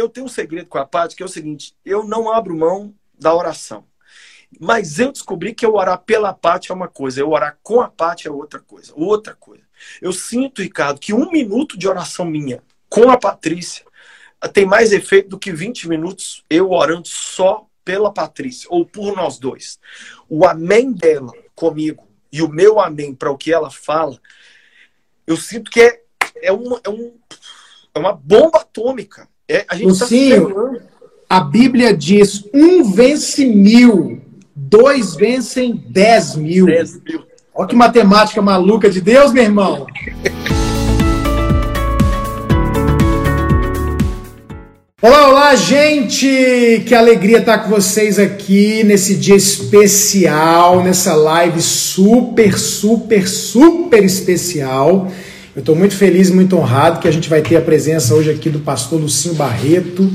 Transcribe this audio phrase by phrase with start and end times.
[0.00, 2.94] eu tenho um segredo com a Paty, que é o seguinte: eu não abro mão
[3.18, 3.84] da oração.
[4.58, 7.88] Mas eu descobri que eu orar pela Paty é uma coisa, eu orar com a
[7.88, 8.92] Paty é outra coisa.
[8.96, 9.62] Outra coisa.
[10.02, 13.84] Eu sinto, Ricardo, que um minuto de oração minha com a Patrícia
[14.52, 19.38] tem mais efeito do que 20 minutos eu orando só pela Patrícia, ou por nós
[19.38, 19.78] dois.
[20.28, 24.18] O amém dela comigo e o meu amém para o que ela fala,
[25.26, 26.02] eu sinto que é,
[26.36, 27.18] é, uma, é, um,
[27.94, 29.28] é uma bomba atômica.
[29.52, 30.06] É, a gente tá
[31.28, 34.20] a Bíblia diz: um vence mil,
[34.54, 36.66] dois vencem dez mil.
[36.66, 37.24] Dez mil.
[37.52, 39.88] Olha que matemática maluca de Deus, meu irmão.
[45.02, 46.84] Olá, olá, gente!
[46.86, 55.10] Que alegria estar com vocês aqui nesse dia especial, nessa live super, super, super especial.
[55.54, 58.48] Eu estou muito feliz, muito honrado que a gente vai ter a presença hoje aqui
[58.48, 60.08] do pastor Lucinho Barreto,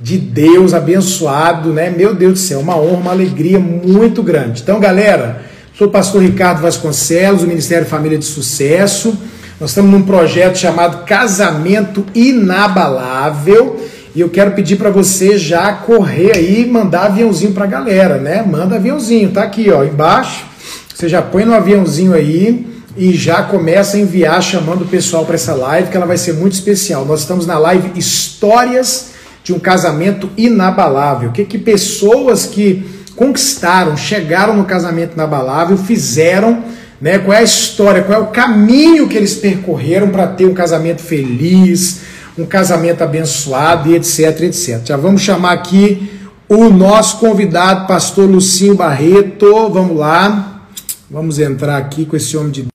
[0.00, 1.90] de Deus abençoado, né?
[1.90, 4.62] Meu Deus do céu, uma honra, uma alegria muito grande.
[4.62, 5.42] Então, galera,
[5.78, 9.16] sou o pastor Ricardo Vasconcelos, do Ministério Família de Sucesso.
[9.60, 13.80] Nós estamos num projeto chamado Casamento Inabalável.
[14.12, 18.18] E eu quero pedir para você já correr aí e mandar aviãozinho para a galera,
[18.18, 18.42] né?
[18.42, 20.46] Manda aviãozinho, tá aqui, ó, embaixo.
[20.92, 25.34] Você já põe no aviãozinho aí e já começa a enviar chamando o pessoal para
[25.34, 27.04] essa live, que ela vai ser muito especial.
[27.04, 29.10] Nós estamos na live Histórias
[29.42, 31.30] de um Casamento Inabalável.
[31.30, 36.64] O que, que pessoas que conquistaram, chegaram no casamento inabalável, fizeram,
[37.00, 37.18] né?
[37.18, 41.00] Qual é a história, qual é o caminho que eles percorreram para ter um casamento
[41.00, 42.00] feliz,
[42.36, 44.80] um casamento abençoado e etc, etc.
[44.84, 46.10] Já vamos chamar aqui
[46.48, 49.68] o nosso convidado, pastor Lucinho Barreto.
[49.70, 50.66] Vamos lá.
[51.10, 52.73] Vamos entrar aqui com esse homem de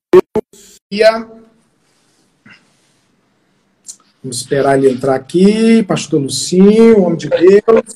[4.23, 5.83] Vamos esperar ele entrar aqui.
[5.83, 7.95] Pastor Lucinho, homem de Deus.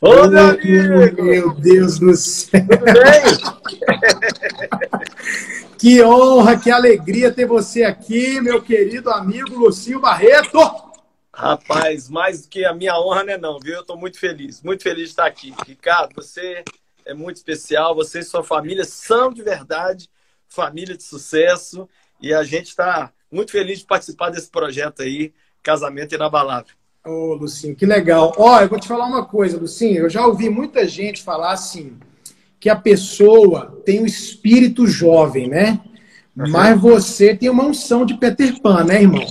[0.00, 1.24] Ô, meu amigo!
[1.24, 2.60] Meu Deus do céu!
[2.68, 3.24] Tudo bem?
[5.76, 10.60] que honra, que alegria ter você aqui, meu querido amigo Lucinho Barreto!
[11.34, 13.74] Rapaz, mais do que a minha honra, né, não, viu?
[13.74, 15.52] Eu estou muito feliz, muito feliz de estar aqui.
[15.66, 16.62] Ricardo, você
[17.04, 20.08] é muito especial, você e sua família são de verdade
[20.50, 21.88] família de sucesso.
[22.22, 25.32] E a gente está muito feliz de participar desse projeto aí,
[25.62, 26.74] Casamento Inabalável.
[27.06, 28.34] Ô, oh, Lucinho, que legal.
[28.36, 30.02] Ó, oh, eu vou te falar uma coisa, Lucinho.
[30.02, 31.96] Eu já ouvi muita gente falar assim,
[32.58, 35.80] que a pessoa tem um espírito jovem, né?
[36.36, 36.50] Uhum.
[36.50, 39.26] Mas você tem uma unção de Peter Pan, né, irmão?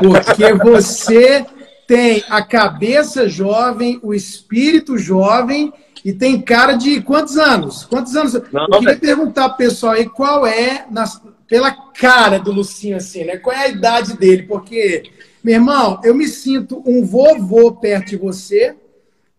[0.00, 1.44] Porque você
[1.86, 5.72] tem a cabeça jovem, o espírito jovem
[6.04, 7.84] e tem cara de quantos anos?
[7.84, 8.34] Quantos anos?
[8.52, 13.24] Não, eu queria perguntar pro pessoal aí qual é, nas, pela cara do Lucinho, assim,
[13.24, 13.36] né?
[13.36, 14.44] Qual é a idade dele?
[14.44, 15.10] Porque,
[15.42, 18.76] meu irmão, eu me sinto um vovô perto de você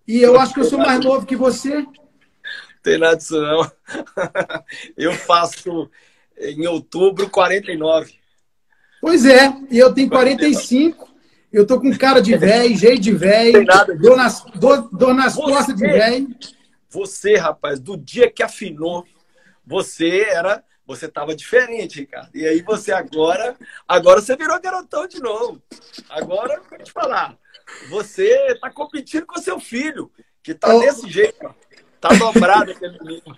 [0.07, 1.85] e eu acho que eu sou mais novo que você.
[2.83, 3.71] Tem nada disso, não.
[4.95, 5.89] Eu faço
[6.37, 8.13] em outubro 49.
[9.01, 11.13] Pois é, e eu tenho 45.
[11.51, 13.65] Eu tô com cara de velho, jeito de velho,
[13.99, 16.27] dor nas, dor, dor nas costas de velho.
[16.89, 19.05] Você, rapaz, do dia que afinou,
[19.65, 20.63] você era.
[20.85, 22.35] Você tava diferente, Ricardo.
[22.35, 23.57] E aí você agora.
[23.87, 25.61] Agora você virou garotão de novo.
[26.09, 27.37] Agora, vou te falar.
[27.89, 30.11] Você tá competindo com seu filho,
[30.43, 30.79] que tá oh.
[30.79, 31.53] desse jeito, ó.
[31.99, 33.35] Tá dobrado aquele menino.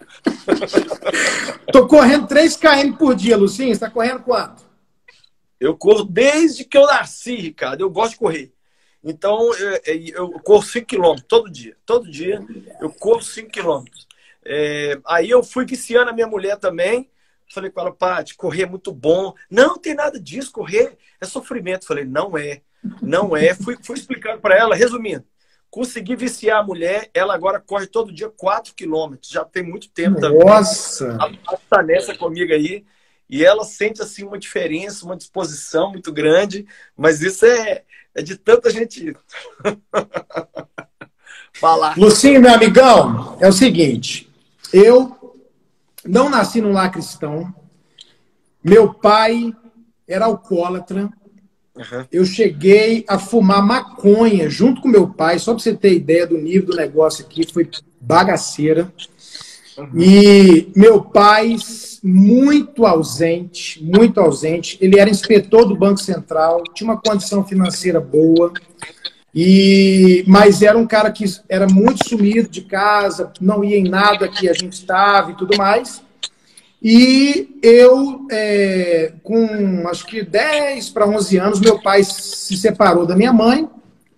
[1.72, 3.74] Tô correndo 3 km por dia, Lucinho.
[3.74, 4.66] Você tá correndo quanto?
[5.58, 7.82] Eu corro desde que eu nasci, Ricardo.
[7.82, 8.54] Eu gosto de correr.
[9.02, 9.80] Então, eu,
[10.14, 11.78] eu corro 5 quilômetros todo dia.
[11.86, 12.46] Todo dia
[12.82, 14.06] eu corro 5 quilômetros.
[14.44, 17.10] É, aí eu fui viciando a minha mulher também.
[17.50, 19.34] Falei com ela, Paty, correr é muito bom.
[19.50, 21.86] Não, tem nada disso, correr é sofrimento.
[21.86, 22.62] Falei, não é,
[23.02, 23.54] não é.
[23.54, 25.24] Fui, fui explicando para ela, resumindo.
[25.70, 29.32] Consegui viciar a mulher, ela agora corre todo dia 4 quilômetros.
[29.32, 30.40] Já tem muito tempo também.
[30.40, 31.06] Nossa!
[31.06, 32.86] Ela está nessa comigo aí.
[33.30, 36.66] E ela sente assim uma diferença, uma disposição muito grande,
[36.96, 37.84] mas isso é,
[38.16, 39.14] é de tanta gente
[41.52, 41.98] falar.
[41.98, 44.32] Lucinho, meu amigão, é o seguinte:
[44.72, 45.27] eu
[46.08, 47.54] não nasci num lar cristão.
[48.64, 49.54] Meu pai
[50.08, 51.10] era alcoólatra.
[51.76, 52.06] Uhum.
[52.12, 56.38] Eu cheguei a fumar maconha junto com meu pai, só para você ter ideia do
[56.38, 57.70] nível do negócio aqui, foi
[58.02, 58.92] bagaceira.
[59.78, 59.90] Uhum.
[59.96, 61.56] E meu pai,
[62.04, 64.78] muito ausente, muito ausente.
[64.82, 68.52] Ele era inspetor do Banco Central, tinha uma condição financeira boa,
[69.40, 74.28] e mas era um cara que era muito sumido de casa, não ia em nada
[74.28, 76.02] que a gente estava e tudo mais.
[76.82, 83.16] E eu, é, com acho que 10 para 11 anos, meu pai se separou da
[83.16, 83.70] minha mãe,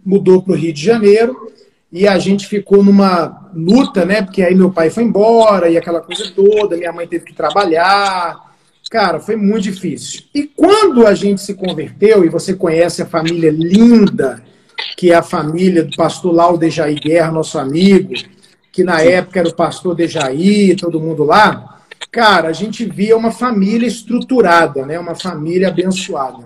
[0.06, 1.52] mudou para o Rio de Janeiro
[1.92, 4.22] e a gente ficou numa luta, né?
[4.22, 8.40] Porque aí meu pai foi embora e aquela coisa toda, minha mãe teve que trabalhar.
[8.90, 10.24] Cara, foi muito difícil.
[10.34, 14.42] E quando a gente se converteu, e você conhece a família linda,
[14.98, 18.14] que é a família do pastor Laudejaí Guerra, nosso amigo,
[18.72, 21.82] que na época era o pastor Dejaí, todo mundo lá,
[22.12, 25.00] cara, a gente via uma família estruturada, né?
[25.00, 26.44] uma família abençoada.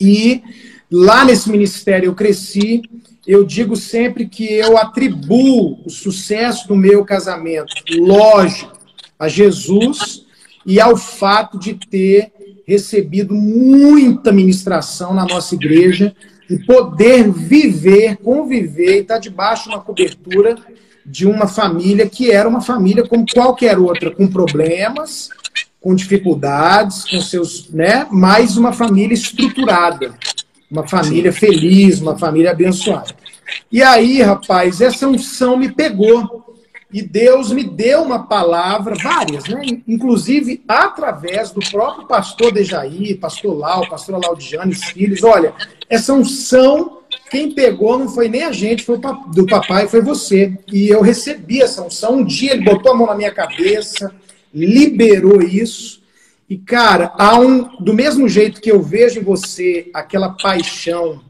[0.00, 0.42] E
[0.90, 2.82] lá nesse ministério eu cresci,
[3.26, 8.72] eu digo sempre que eu atribuo o sucesso do meu casamento, lógico,
[9.18, 10.24] a Jesus
[10.66, 12.32] e ao fato de ter
[12.66, 16.14] recebido muita ministração na nossa igreja
[16.48, 20.56] e poder viver, conviver e estar debaixo de uma cobertura
[21.04, 25.28] de uma família que era uma família como qualquer outra, com problemas,
[25.80, 30.14] com dificuldades, com seus, né, mas uma família estruturada,
[30.70, 33.14] uma família feliz, uma família abençoada.
[33.70, 36.43] E aí, rapaz, essa unção me pegou.
[36.94, 39.62] E Deus me deu uma palavra, várias, né?
[39.88, 45.24] Inclusive através do próprio pastor Dejaí, pastor Lau, pastor Laudiane, filhos.
[45.24, 45.52] Olha,
[45.90, 47.00] essa unção,
[47.32, 49.00] quem pegou não foi nem a gente, foi
[49.34, 50.56] do papai, foi você.
[50.72, 52.18] E eu recebi essa unção.
[52.18, 54.14] Um dia ele botou a mão na minha cabeça,
[54.54, 56.00] liberou isso.
[56.48, 61.20] E, cara, há um, do mesmo jeito que eu vejo em você aquela paixão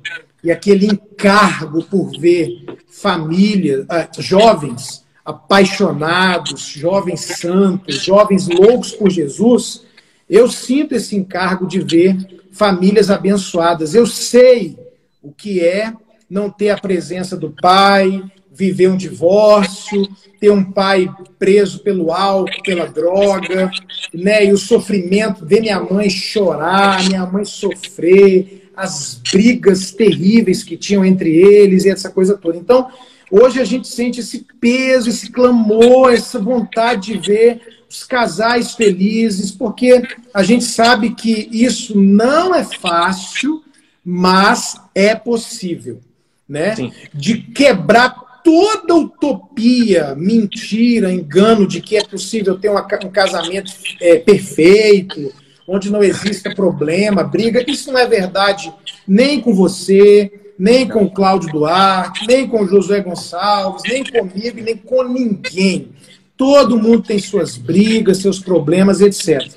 [0.42, 9.84] e aquele encargo por ver família, uh, jovens apaixonados, jovens santos, jovens loucos por Jesus,
[10.28, 12.16] eu sinto esse encargo de ver
[12.52, 13.94] famílias abençoadas.
[13.94, 14.78] Eu sei
[15.22, 15.92] o que é
[16.28, 18.22] não ter a presença do pai,
[18.52, 20.06] viver um divórcio,
[20.40, 23.70] ter um pai preso pelo álcool, pela droga,
[24.12, 24.46] né?
[24.46, 31.04] E o sofrimento, ver minha mãe chorar, minha mãe sofrer, as brigas terríveis que tinham
[31.04, 32.56] entre eles e essa coisa toda.
[32.56, 32.88] Então,
[33.30, 39.50] Hoje a gente sente esse peso, esse clamor, essa vontade de ver os casais felizes,
[39.50, 43.62] porque a gente sabe que isso não é fácil,
[44.04, 46.00] mas é possível,
[46.48, 46.74] né?
[46.76, 46.92] Sim.
[47.12, 55.32] De quebrar toda utopia, mentira, engano de que é possível ter um casamento é, perfeito,
[55.66, 57.64] onde não exista problema, briga.
[57.66, 58.72] Isso não é verdade
[59.08, 65.02] nem com você, nem com Cláudio Duarte, nem com Josué Gonçalves, nem comigo, nem com
[65.02, 65.88] ninguém.
[66.36, 69.52] Todo mundo tem suas brigas, seus problemas, etc.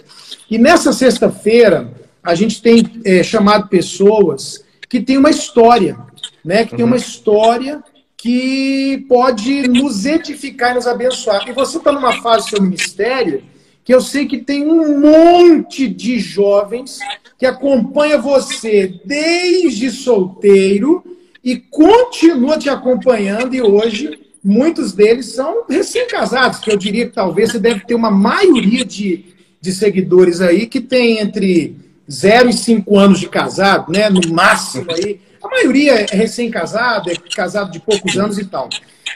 [0.49, 1.91] E nessa sexta-feira,
[2.23, 5.97] a gente tem é, chamado pessoas que têm uma história,
[6.43, 6.65] né?
[6.65, 6.77] Que uhum.
[6.77, 7.83] tem uma história
[8.15, 11.47] que pode nos edificar e nos abençoar.
[11.47, 13.43] E você está numa fase do seu ministério
[13.87, 16.99] que eu sei que tem um monte de jovens
[17.39, 21.01] que acompanha você desde solteiro
[21.41, 27.53] e continua te acompanhando e hoje muitos deles são recém-casados, que eu diria que talvez
[27.53, 29.23] você deve ter uma maioria de,
[29.61, 31.77] de seguidores aí que tem entre
[32.11, 35.21] 0 e 5 anos de casado, né, no máximo aí.
[35.41, 38.67] A maioria é recém-casado, é casado de poucos anos e tal.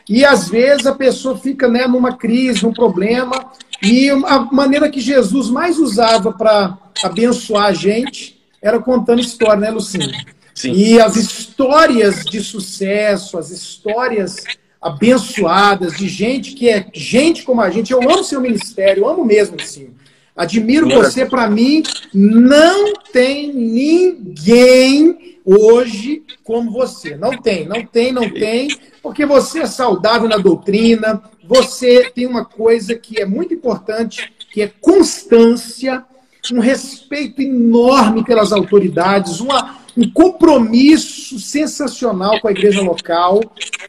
[0.07, 3.51] E às vezes a pessoa fica né, numa crise, num problema,
[3.81, 9.71] e a maneira que Jesus mais usava para abençoar a gente era contando história, né,
[9.71, 10.11] Lucinho?
[10.53, 10.73] Sim.
[10.73, 14.43] E as histórias de sucesso, as histórias
[14.81, 17.91] abençoadas de gente que é gente como a gente.
[17.91, 19.95] Eu amo seu ministério, eu amo mesmo, Lucinho.
[20.35, 21.83] Admiro você, para mim,
[22.13, 27.15] não tem ninguém hoje como você.
[27.15, 28.69] Não tem, não tem, não tem,
[29.03, 31.21] porque você é saudável na doutrina,
[31.53, 36.01] você tem uma coisa que é muito importante, que é constância,
[36.49, 43.41] um respeito enorme pelas autoridades, uma, um compromisso sensacional com a igreja local.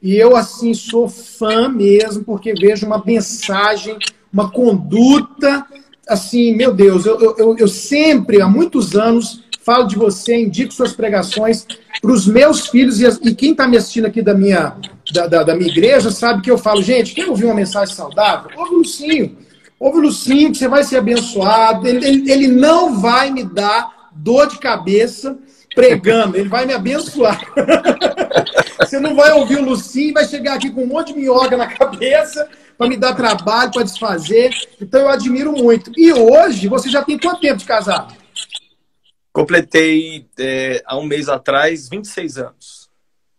[0.03, 3.97] E eu, assim, sou fã mesmo, porque vejo uma mensagem,
[4.33, 5.65] uma conduta,
[6.09, 10.93] assim, meu Deus, eu, eu, eu sempre, há muitos anos, falo de você, indico suas
[10.93, 11.65] pregações
[12.01, 14.77] para os meus filhos e, e quem está me assistindo aqui da minha,
[15.13, 18.51] da, da, da, minha igreja sabe que eu falo, gente, quer ouvir uma mensagem saudável?
[18.57, 19.37] Ouve o Lucinho.
[19.79, 21.87] Ouve o Lucinho que você vai ser abençoado.
[21.87, 25.39] Ele, ele, ele não vai me dar dor de cabeça
[25.75, 27.41] pregando, ele vai me abençoar.
[28.79, 31.67] você não vai ouvir o Lucinho vai chegar aqui com um monte de minhoca na
[31.67, 34.51] cabeça para me dar trabalho, para desfazer.
[34.81, 35.91] Então eu admiro muito.
[35.97, 38.15] E hoje, você já tem quanto tempo de casado?
[39.33, 42.82] Completei é, há um mês atrás 26 anos.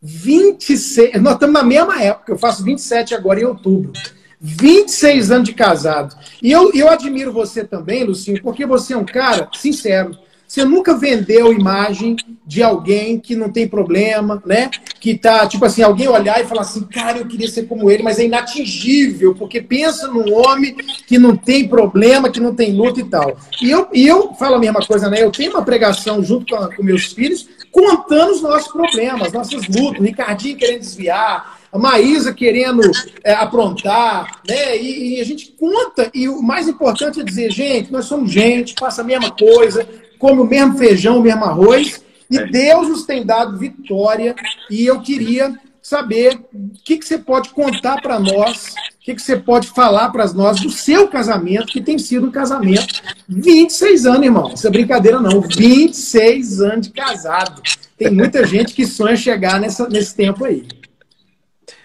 [0.03, 1.21] 26.
[1.21, 3.93] Nós estamos na mesma época, eu faço 27 agora em outubro.
[4.41, 6.13] 26 anos de casado.
[6.41, 10.17] E eu, eu admiro você também, Lucinho, porque você é um cara sincero.
[10.45, 14.69] Você nunca vendeu imagem de alguém que não tem problema, né?
[15.03, 18.01] que tá, tipo assim, alguém olhar e falar assim, cara, eu queria ser como ele,
[18.01, 23.01] mas é inatingível, porque pensa num homem que não tem problema, que não tem luta
[23.01, 23.35] e tal.
[23.61, 25.21] E eu, e eu falo a mesma coisa, né?
[25.21, 29.99] Eu tenho uma pregação junto com, com meus filhos, contando os nossos problemas, nossas lutas,
[29.99, 32.81] Ricardinho querendo desviar, a Maísa querendo
[33.23, 34.77] é, aprontar, né?
[34.77, 38.75] E, e, a gente conta, e o mais importante é dizer, gente, nós somos gente,
[38.75, 39.87] passa a mesma coisa,
[40.19, 42.45] come o mesmo feijão, o mesmo arroz, e é.
[42.45, 44.35] Deus nos tem dado vitória.
[44.69, 49.21] E eu queria saber o que, que você pode contar para nós, o que, que
[49.21, 54.23] você pode falar para nós do seu casamento, que tem sido um casamento 26 anos,
[54.23, 54.53] irmão.
[54.53, 55.41] Isso é brincadeira, não.
[55.41, 57.61] 26 anos de casado.
[57.97, 60.65] Tem muita gente que sonha chegar nessa, nesse tempo aí.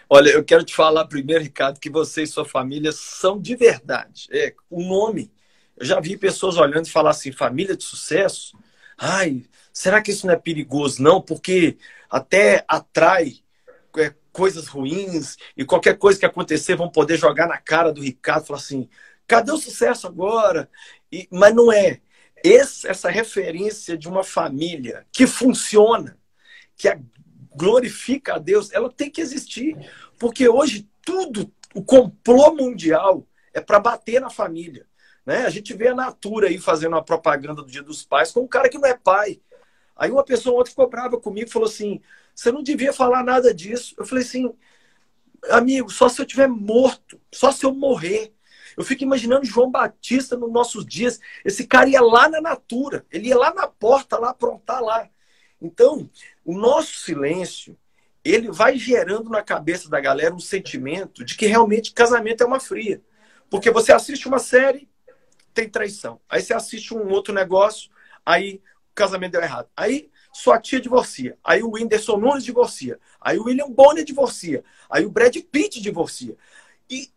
[0.08, 4.28] Olha, eu quero te falar primeiro, Ricardo, que você e sua família são de verdade.
[4.30, 5.30] É, o nome.
[5.76, 8.56] Eu já vi pessoas olhando e falar assim, família de sucesso.
[8.96, 11.02] Ai, será que isso não é perigoso?
[11.02, 11.76] Não, porque
[12.08, 13.40] até atrai
[13.96, 18.46] é, coisas ruins e qualquer coisa que acontecer vão poder jogar na cara do Ricardo,
[18.46, 18.88] falar assim,
[19.26, 20.70] cadê o sucesso agora?
[21.10, 22.00] E, mas não é.
[22.42, 26.16] Esse, essa referência de uma família que funciona,
[26.76, 26.98] que a,
[27.54, 29.76] glorifica a Deus, ela tem que existir.
[30.18, 34.86] Porque hoje tudo, o complô mundial é para bater na família.
[35.26, 35.44] Né?
[35.44, 38.48] A gente vê a Natura aí fazendo a propaganda do Dia dos Pais com um
[38.48, 39.40] cara que não é pai.
[39.98, 42.00] Aí uma pessoa outra ficou brava comigo falou assim:
[42.34, 43.96] você não devia falar nada disso.
[43.98, 44.54] Eu falei assim,
[45.50, 48.32] amigo, só se eu tiver morto, só se eu morrer.
[48.76, 51.18] Eu fico imaginando João Batista nos nossos dias.
[51.44, 55.08] Esse cara ia lá na natura, ele ia lá na porta, lá aprontar lá.
[55.60, 56.08] Então,
[56.44, 57.76] o nosso silêncio,
[58.24, 62.60] ele vai gerando na cabeça da galera um sentimento de que realmente casamento é uma
[62.60, 63.02] fria.
[63.50, 64.88] Porque você assiste uma série,
[65.52, 66.20] tem traição.
[66.28, 67.90] Aí você assiste um outro negócio,
[68.24, 68.60] aí
[68.98, 69.68] casamento deu errado.
[69.76, 71.38] Aí sua tia divorcia.
[71.42, 72.98] Aí o Whindersson Nunes divorcia.
[73.20, 74.64] Aí o William Bonner divorcia.
[74.90, 76.36] Aí o Brad Pitt divorcia.
[76.90, 77.10] E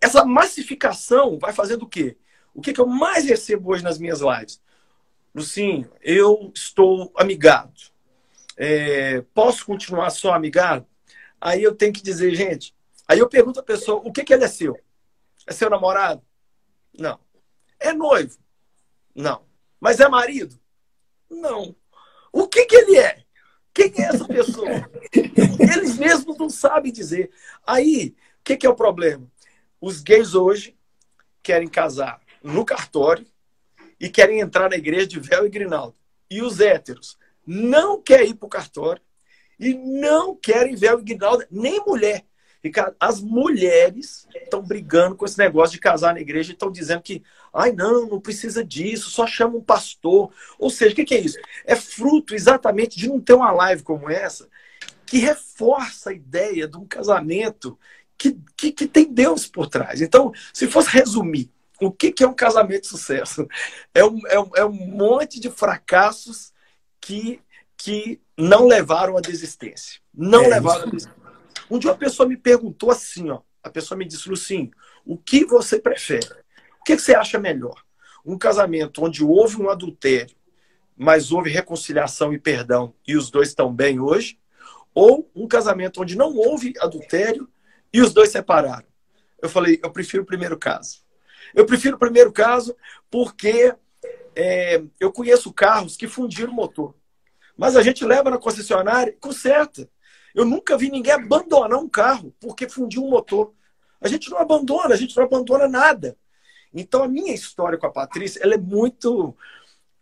[0.00, 2.16] essa massificação vai fazendo o quê?
[2.54, 4.60] O que, que eu mais recebo hoje nas minhas lives?
[5.34, 7.72] Lucinho, eu estou amigado.
[8.56, 10.86] É, posso continuar só amigado?
[11.40, 12.74] Aí eu tenho que dizer, gente.
[13.06, 14.78] Aí eu pergunto a pessoa, o que, que ele é seu?
[15.46, 16.22] É seu namorado?
[16.98, 17.18] Não.
[17.78, 18.36] É noivo?
[19.14, 19.44] Não.
[19.80, 20.60] Mas é marido?
[21.30, 21.74] Não.
[22.32, 23.22] O que, que ele é?
[23.72, 24.68] Quem é essa pessoa?
[25.14, 27.30] Eles mesmos não sabem dizer.
[27.66, 29.30] Aí, o que, que é o problema?
[29.80, 30.76] Os gays hoje
[31.42, 33.26] querem casar no cartório
[33.98, 35.94] e querem entrar na igreja de véu e grinaldo.
[36.28, 39.02] E os héteros não querem ir para o cartório
[39.58, 42.24] e não querem véu e grinaldo, nem mulher.
[42.98, 47.22] As mulheres estão brigando com esse negócio de casar na igreja e estão dizendo que,
[47.52, 50.30] ai, não, não precisa disso, só chama um pastor.
[50.58, 51.38] Ou seja, o que, que é isso?
[51.64, 54.48] É fruto exatamente de não ter uma live como essa
[55.10, 57.76] que reforça a ideia de um casamento
[58.16, 60.00] que, que, que tem Deus por trás.
[60.00, 61.50] Então, se fosse resumir,
[61.80, 63.48] o que, que é um casamento de sucesso?
[63.92, 66.52] É um, é um, é um monte de fracassos
[67.00, 67.40] que,
[67.76, 70.00] que não levaram à desistência.
[70.14, 70.86] Não é levaram isso.
[70.86, 71.19] à desistência.
[71.70, 73.40] Um dia uma pessoa me perguntou assim, ó.
[73.62, 74.70] A pessoa me disse, Lucinho,
[75.04, 76.26] o que você prefere?
[76.80, 77.84] O que você acha melhor?
[78.24, 80.34] Um casamento onde houve um adultério,
[80.96, 84.38] mas houve reconciliação e perdão e os dois estão bem hoje?
[84.94, 87.48] Ou um casamento onde não houve adultério
[87.92, 88.86] e os dois separaram?
[89.40, 91.02] Eu falei, eu prefiro o primeiro caso.
[91.54, 92.76] Eu prefiro o primeiro caso
[93.10, 93.74] porque
[94.34, 96.94] é, eu conheço carros que fundiram o motor.
[97.56, 99.88] Mas a gente leva na concessionária e conserta.
[100.34, 103.52] Eu nunca vi ninguém abandonar um carro porque fundiu um motor.
[104.00, 106.16] A gente não abandona, a gente não abandona nada.
[106.72, 109.36] Então a minha história com a Patrícia, ela é muito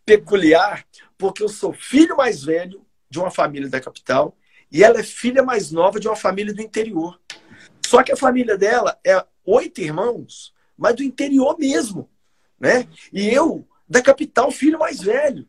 [0.05, 0.85] peculiar,
[1.17, 4.35] porque eu sou filho mais velho de uma família da capital
[4.71, 7.19] e ela é filha mais nova de uma família do interior.
[7.85, 12.07] Só que a família dela é oito irmãos, mas do interior mesmo,
[12.59, 12.87] né?
[13.11, 15.47] E eu da capital, filho mais velho.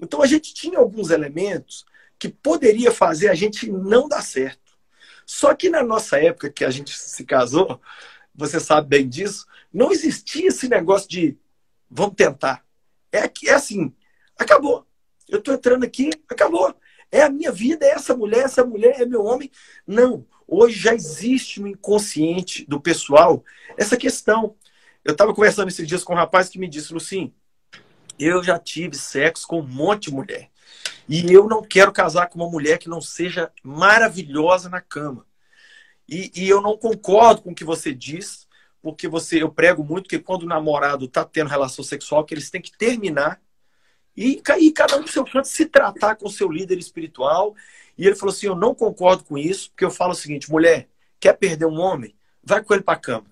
[0.00, 1.84] Então a gente tinha alguns elementos
[2.18, 4.76] que poderia fazer a gente não dar certo.
[5.26, 7.80] Só que na nossa época que a gente se casou,
[8.34, 11.36] você sabe bem disso, não existia esse negócio de
[11.90, 12.64] vamos tentar.
[13.12, 13.94] É é assim,
[14.38, 14.86] acabou.
[15.28, 16.74] Eu estou entrando aqui, acabou.
[17.10, 19.50] É a minha vida, é essa mulher, essa mulher é meu homem.
[19.86, 20.26] Não.
[20.46, 23.44] Hoje já existe no inconsciente do pessoal
[23.78, 24.56] essa questão.
[25.04, 27.32] Eu estava conversando esses dias com um rapaz que me disse, Lucim,
[28.18, 30.50] eu já tive sexo com um monte de mulher.
[31.08, 35.26] E eu não quero casar com uma mulher que não seja maravilhosa na cama.
[36.08, 38.46] E, e eu não concordo com o que você diz,
[38.82, 42.50] porque você eu prego muito que quando o namorado está tendo relação sexual, que eles
[42.50, 43.40] têm que terminar,
[44.16, 44.40] e,
[44.72, 47.54] cada um do seu canto se tratar com o seu líder espiritual.
[47.98, 50.88] E ele falou assim: Eu não concordo com isso, porque eu falo o seguinte: mulher,
[51.18, 52.14] quer perder um homem?
[52.42, 53.26] Vai com ele para cama.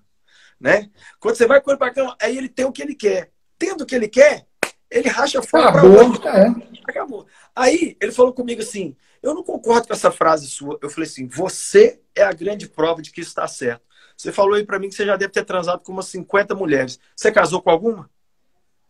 [0.58, 0.90] Né?
[1.20, 3.30] Quando você vai com ele para cama, aí ele tem o que ele quer.
[3.58, 4.46] Tendo o que ele quer,
[4.92, 6.54] ele racha fora Acabou, é.
[6.86, 7.26] Acabou.
[7.54, 10.78] Aí ele falou comigo assim: Eu não concordo com essa frase sua.
[10.82, 13.82] Eu falei assim: Você é a grande prova de que isso está certo.
[14.16, 16.98] Você falou aí para mim que você já deve ter transado com umas 50 mulheres.
[17.16, 18.10] Você casou com alguma?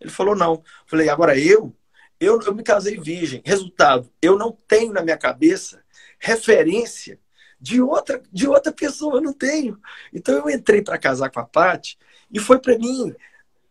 [0.01, 0.55] Ele falou: Não.
[0.55, 1.75] Eu falei: Agora eu
[2.23, 3.43] eu, eu me casei virgem.
[3.45, 5.83] Resultado, eu não tenho na minha cabeça
[6.21, 7.19] referência
[7.61, 9.79] de outra, de outra pessoa, eu não tenho.
[10.13, 11.99] Então eu entrei para casar com a Paty
[12.31, 13.13] e foi para mim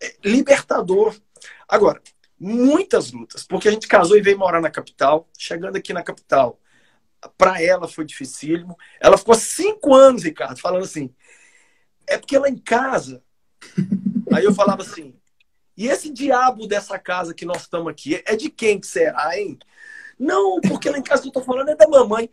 [0.02, 1.16] é, libertador.
[1.68, 2.02] Agora,
[2.42, 5.30] muitas lutas, porque a gente casou e veio morar na capital.
[5.38, 6.60] Chegando aqui na capital,
[7.38, 8.76] para ela foi dificílimo.
[9.00, 11.14] Ela ficou cinco anos, Ricardo, falando assim:
[12.08, 13.24] é porque lá em casa.
[14.34, 15.16] Aí eu falava assim:
[15.78, 19.60] e esse diabo dessa casa que nós estamos aqui, é de quem que será, hein?
[20.18, 22.30] Não, porque lá em casa que eu tô falando é da mamãe.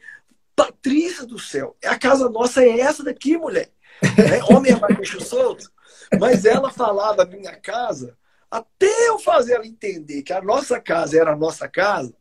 [0.57, 3.71] Patrícia do céu, a casa nossa é essa daqui, mulher.
[4.03, 5.71] É, homem é mais solto.
[6.19, 8.18] Mas ela falava minha casa,
[8.51, 12.15] até eu fazer ela entender que a nossa casa era a nossa casa,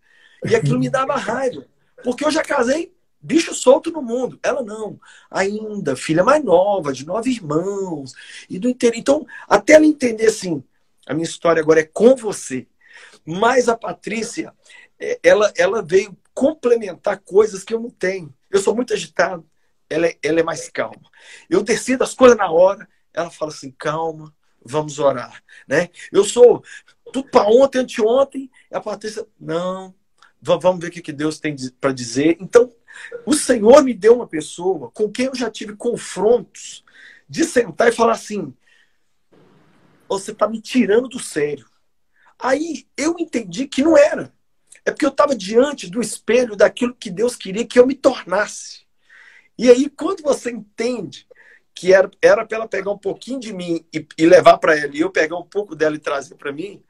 [0.45, 1.65] e aquilo me dava raiva.
[2.03, 4.39] Porque eu já casei bicho solto no mundo.
[4.41, 4.99] Ela não.
[5.29, 8.13] Ainda, filha mais nova, de nove irmãos.
[8.49, 8.99] E do interior.
[8.99, 10.63] Então, até ela entender assim,
[11.05, 12.67] a minha história agora é com você.
[13.25, 14.53] Mas a Patrícia,
[14.99, 18.33] é, ela, ela veio complementar coisas que eu não tenho.
[18.49, 19.45] Eu sou muito agitado,
[19.89, 21.09] ela é, ela é mais calma.
[21.49, 24.33] Eu decido as coisas na hora, ela fala assim: calma,
[24.67, 25.43] vamos orar.
[25.67, 25.89] Né?
[26.11, 26.63] Eu sou
[27.11, 29.93] tudo para ontem, anteontem, a Patrícia, não,
[30.41, 32.37] vamos ver o que Deus tem para dizer.
[32.39, 32.71] Então,
[33.25, 36.83] o Senhor me deu uma pessoa com quem eu já tive confrontos
[37.29, 38.53] de sentar e falar assim:
[40.07, 41.67] você está me tirando do sério.
[42.39, 44.33] Aí eu entendi que não era.
[44.85, 48.85] É porque eu estava diante do espelho daquilo que Deus queria que eu me tornasse.
[49.57, 51.26] E aí, quando você entende
[51.77, 54.99] que era para ela pegar um pouquinho de mim e, e levar para ela, e
[54.99, 56.83] eu pegar um pouco dela e trazer para mim,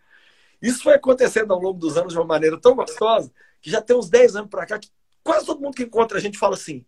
[0.62, 3.96] isso foi acontecendo ao longo dos anos de uma maneira tão gostosa que já tem
[3.96, 4.90] uns 10 anos para cá que
[5.22, 6.86] quase todo mundo que encontra a gente fala assim: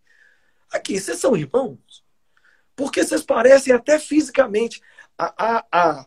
[0.72, 2.02] aqui, vocês são irmãos?
[2.74, 4.80] Porque vocês parecem até fisicamente.
[5.18, 6.06] A, a, a,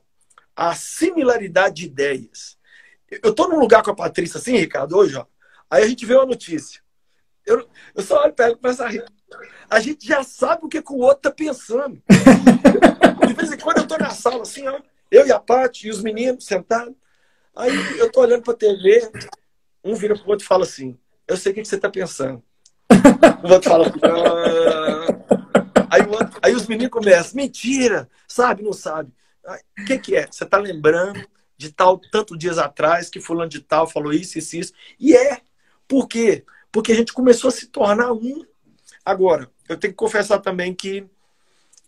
[0.55, 2.57] a similaridade de ideias.
[3.23, 5.27] Eu estou num lugar com a Patrícia assim, Ricardo, hoje, ó.
[5.69, 6.81] Aí a gente vê uma notícia.
[7.45, 9.05] Eu, eu só olho para ela e começo a rir.
[9.69, 12.01] A gente já sabe o que, que o outro está pensando.
[13.27, 15.89] De vez em quando eu estou na sala assim, ó, eu e a Paty e
[15.91, 16.93] os meninos sentados.
[17.55, 19.11] Aí eu estou olhando para a TV,
[19.83, 21.89] um vira para o outro e fala assim: Eu sei o que, que você está
[21.89, 22.41] pensando.
[23.43, 23.93] O outro fala.
[24.03, 25.43] Ah.
[25.89, 29.11] Aí, outro, aí os meninos começam: Mentira, sabe, não sabe.
[29.79, 30.25] O que, que é?
[30.25, 31.23] Você está lembrando
[31.55, 34.73] de tal, tanto dias atrás, que fulano de tal falou isso, isso, isso.
[34.99, 35.41] E é.
[35.87, 36.43] Por quê?
[36.71, 38.43] Porque a gente começou a se tornar um.
[39.05, 41.05] Agora, eu tenho que confessar também que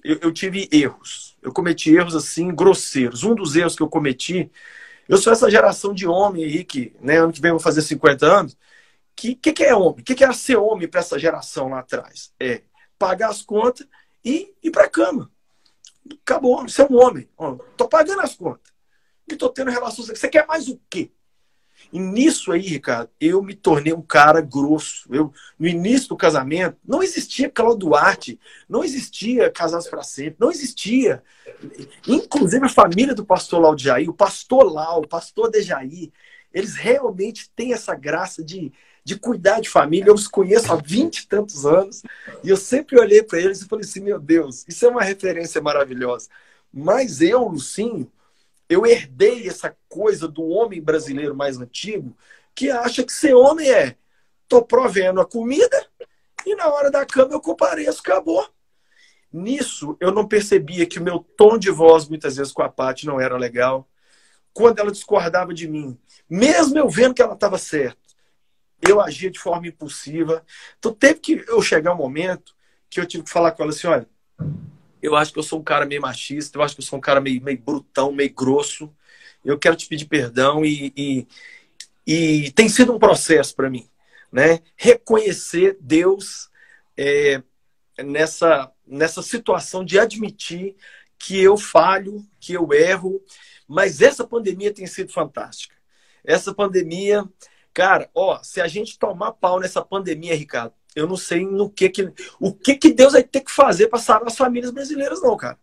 [0.03, 1.37] eu, eu tive erros.
[1.41, 3.23] Eu cometi erros, assim, grosseiros.
[3.23, 4.51] Um dos erros que eu cometi,
[5.07, 7.81] eu sou essa geração de homem aí que, né, ano que vem eu vou fazer
[7.81, 8.57] 50 anos.
[9.15, 10.03] Que que, que é homem?
[10.03, 12.33] Que, que era ser homem para essa geração lá atrás?
[12.39, 12.63] É
[12.99, 13.87] pagar as contas
[14.23, 15.31] e ir para cama.
[16.21, 17.29] Acabou, você é um homem.
[17.77, 18.73] Tô pagando as contas.
[19.27, 20.07] E tô tendo relações.
[20.07, 21.11] Você quer mais o quê?
[21.91, 25.07] E nisso aí, Ricardo, eu me tornei um cara grosso.
[25.11, 30.51] Eu, no início do casamento, não existia Cláudio Duarte, não existia Casados para Sempre, não
[30.51, 31.23] existia.
[32.07, 36.11] Inclusive a família do pastor Laudiaí, o pastor Lau, o pastor Dejaí,
[36.53, 38.71] eles realmente têm essa graça de
[39.05, 40.09] de cuidar de família.
[40.09, 42.01] Eu os conheço há 20 e tantos anos
[42.43, 45.61] e eu sempre olhei para eles e falei assim: meu Deus, isso é uma referência
[45.61, 46.27] maravilhosa.
[46.73, 48.11] Mas eu, Lucinho,
[48.69, 52.15] eu herdei essa coisa do homem brasileiro mais antigo
[52.53, 53.95] que acha que ser homem é
[54.47, 55.87] tô provendo a comida
[56.45, 58.47] e na hora da cama eu compareço, acabou.
[59.33, 63.05] Nisso, eu não percebia que o meu tom de voz, muitas vezes com a Paty,
[63.05, 63.87] não era legal.
[64.53, 65.97] Quando ela discordava de mim,
[66.29, 67.97] mesmo eu vendo que ela estava certa,
[68.87, 70.45] eu agia de forma impulsiva.
[70.77, 72.55] Então teve que eu chegar um momento
[72.89, 74.07] que eu tive que falar com ela assim, olha,
[75.05, 77.01] eu acho que eu sou um cara meio machista, eu acho que eu sou um
[77.01, 78.93] cara meio, meio brutão, meio grosso.
[79.43, 81.27] Eu quero te pedir perdão e, e,
[82.05, 83.87] e tem sido um processo para mim,
[84.31, 84.59] né?
[84.75, 86.49] Reconhecer Deus
[86.97, 87.41] é,
[88.03, 90.75] nessa nessa situação de admitir
[91.17, 93.19] que eu falho, que eu erro,
[93.67, 95.75] mas essa pandemia tem sido fantástica.
[96.23, 97.27] Essa pandemia
[97.75, 101.89] Cara, ó, se a gente tomar pau nessa pandemia, Ricardo, eu não sei no que
[101.89, 105.35] que o que que Deus vai ter que fazer para salvar as famílias brasileiras, não,
[105.35, 105.59] cara.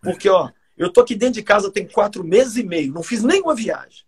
[0.00, 3.22] Porque, ó, eu tô aqui dentro de casa tem quatro meses e meio, não fiz
[3.22, 4.04] nenhuma viagem.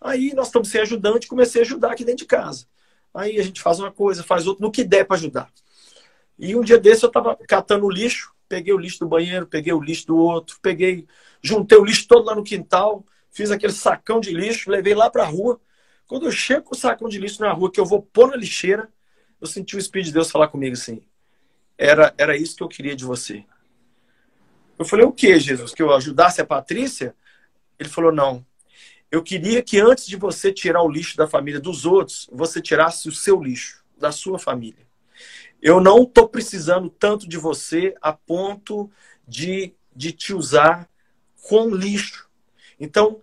[0.00, 2.66] Aí nós estamos sem ajudante, comecei a ajudar aqui dentro de casa.
[3.14, 5.50] Aí a gente faz uma coisa, faz outra, no que der para ajudar.
[6.38, 9.72] E um dia desse eu estava catando o lixo, peguei o lixo do banheiro, peguei
[9.72, 11.06] o lixo do outro, peguei,
[11.40, 15.22] juntei o lixo todo lá no quintal, fiz aquele sacão de lixo, levei lá para
[15.22, 15.60] a rua.
[16.06, 18.36] Quando eu chego com o sacão de lixo na rua, que eu vou pôr na
[18.36, 18.90] lixeira,
[19.42, 21.02] eu senti o Espírito de Deus falar comigo assim:
[21.76, 23.44] era, era isso que eu queria de você.
[24.78, 25.74] Eu falei: o que, Jesus?
[25.74, 27.14] Que eu ajudasse a Patrícia?
[27.76, 28.46] Ele falou: não.
[29.10, 33.08] Eu queria que antes de você tirar o lixo da família dos outros, você tirasse
[33.08, 34.86] o seu lixo, da sua família.
[35.60, 38.90] Eu não estou precisando tanto de você a ponto
[39.26, 40.88] de, de te usar
[41.42, 42.28] com lixo.
[42.80, 43.20] Então,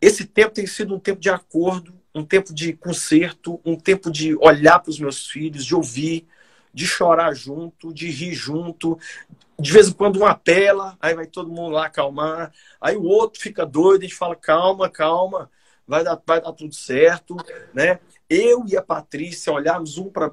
[0.00, 4.36] esse tempo tem sido um tempo de acordo, um tempo de conserto, um tempo de
[4.36, 6.26] olhar para os meus filhos, de ouvir,
[6.72, 8.98] de chorar junto, de rir junto.
[9.58, 12.52] De vez em quando uma apela, aí vai todo mundo lá acalmar.
[12.80, 15.50] Aí o outro fica doido, a gente fala, calma, calma,
[15.86, 17.36] vai dar, vai dar tudo certo.
[17.72, 18.00] Né?
[18.28, 20.32] Eu e a Patrícia olharmos um para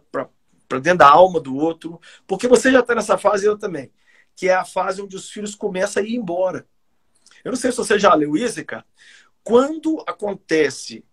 [0.79, 3.91] dentro da alma do outro, porque você já está nessa fase eu também,
[4.35, 6.67] que é a fase onde os filhos começam a ir embora.
[7.43, 8.85] Eu não sei se você já leu isso, cara.
[9.43, 11.05] Quando acontece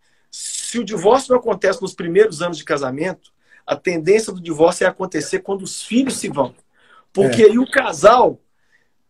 [0.74, 3.32] se o divórcio não acontece nos primeiros anos de casamento,
[3.64, 6.52] a tendência do divórcio é acontecer quando os filhos se vão.
[7.12, 7.46] Porque é.
[7.46, 8.40] aí o casal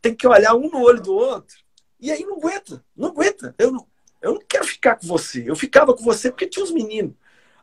[0.03, 1.57] tem que olhar um no olho do outro.
[1.98, 3.55] E aí não aguenta, não aguenta.
[3.57, 3.87] Eu não,
[4.20, 5.42] eu não quero ficar com você.
[5.48, 7.14] Eu ficava com você porque tinha os meninos.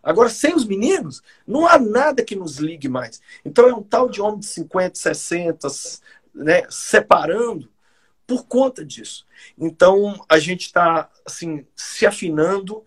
[0.02, 3.22] Agora, sem os meninos, não há nada que nos ligue mais.
[3.46, 5.68] Então é um tal de homem de 50, 60,
[6.34, 7.72] né, separando
[8.26, 9.28] por conta disso.
[9.60, 12.84] Então a gente está assim, se afinando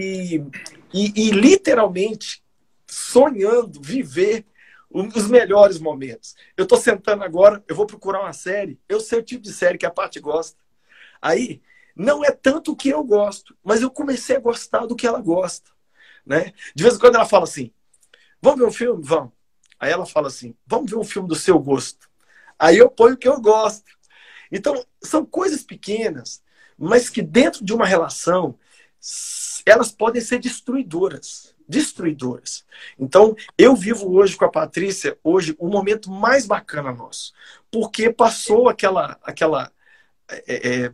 [0.00, 0.44] e,
[0.92, 2.42] e, e literalmente
[2.86, 4.46] sonhando viver
[4.90, 6.34] os melhores momentos.
[6.56, 9.78] Eu estou sentando agora, eu vou procurar uma série, eu sei o tipo de série
[9.78, 10.58] que a Paty gosta.
[11.20, 11.62] Aí,
[11.96, 15.20] não é tanto o que eu gosto, mas eu comecei a gostar do que ela
[15.20, 15.70] gosta.
[16.24, 16.52] Né?
[16.74, 17.72] De vez em quando ela fala assim:
[18.40, 19.02] vamos ver um filme?
[19.04, 19.32] Vamos.
[19.78, 22.10] Aí ela fala assim: vamos ver um filme do seu gosto.
[22.58, 23.90] Aí eu ponho o que eu gosto.
[24.50, 26.42] Então, são coisas pequenas,
[26.78, 28.58] mas que dentro de uma relação
[29.66, 31.54] elas podem ser destruidoras.
[31.68, 32.64] Destruidoras.
[32.98, 37.32] Então, eu vivo hoje com a Patrícia, hoje, um momento mais bacana nosso.
[37.70, 39.72] Porque passou aquela, aquela,
[40.28, 40.92] é, é,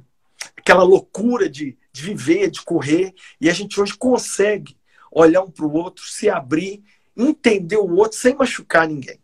[0.57, 4.76] aquela loucura de, de viver, de correr, e a gente hoje consegue
[5.11, 6.83] olhar um para o outro, se abrir,
[7.16, 9.18] entender o outro sem machucar ninguém.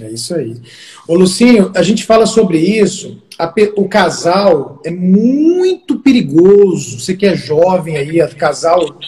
[0.00, 0.56] É isso aí.
[1.08, 3.22] Ô, Lucinho, a gente fala sobre isso.
[3.38, 7.00] A, o casal é muito perigoso.
[7.00, 8.98] Você que é jovem aí, é casal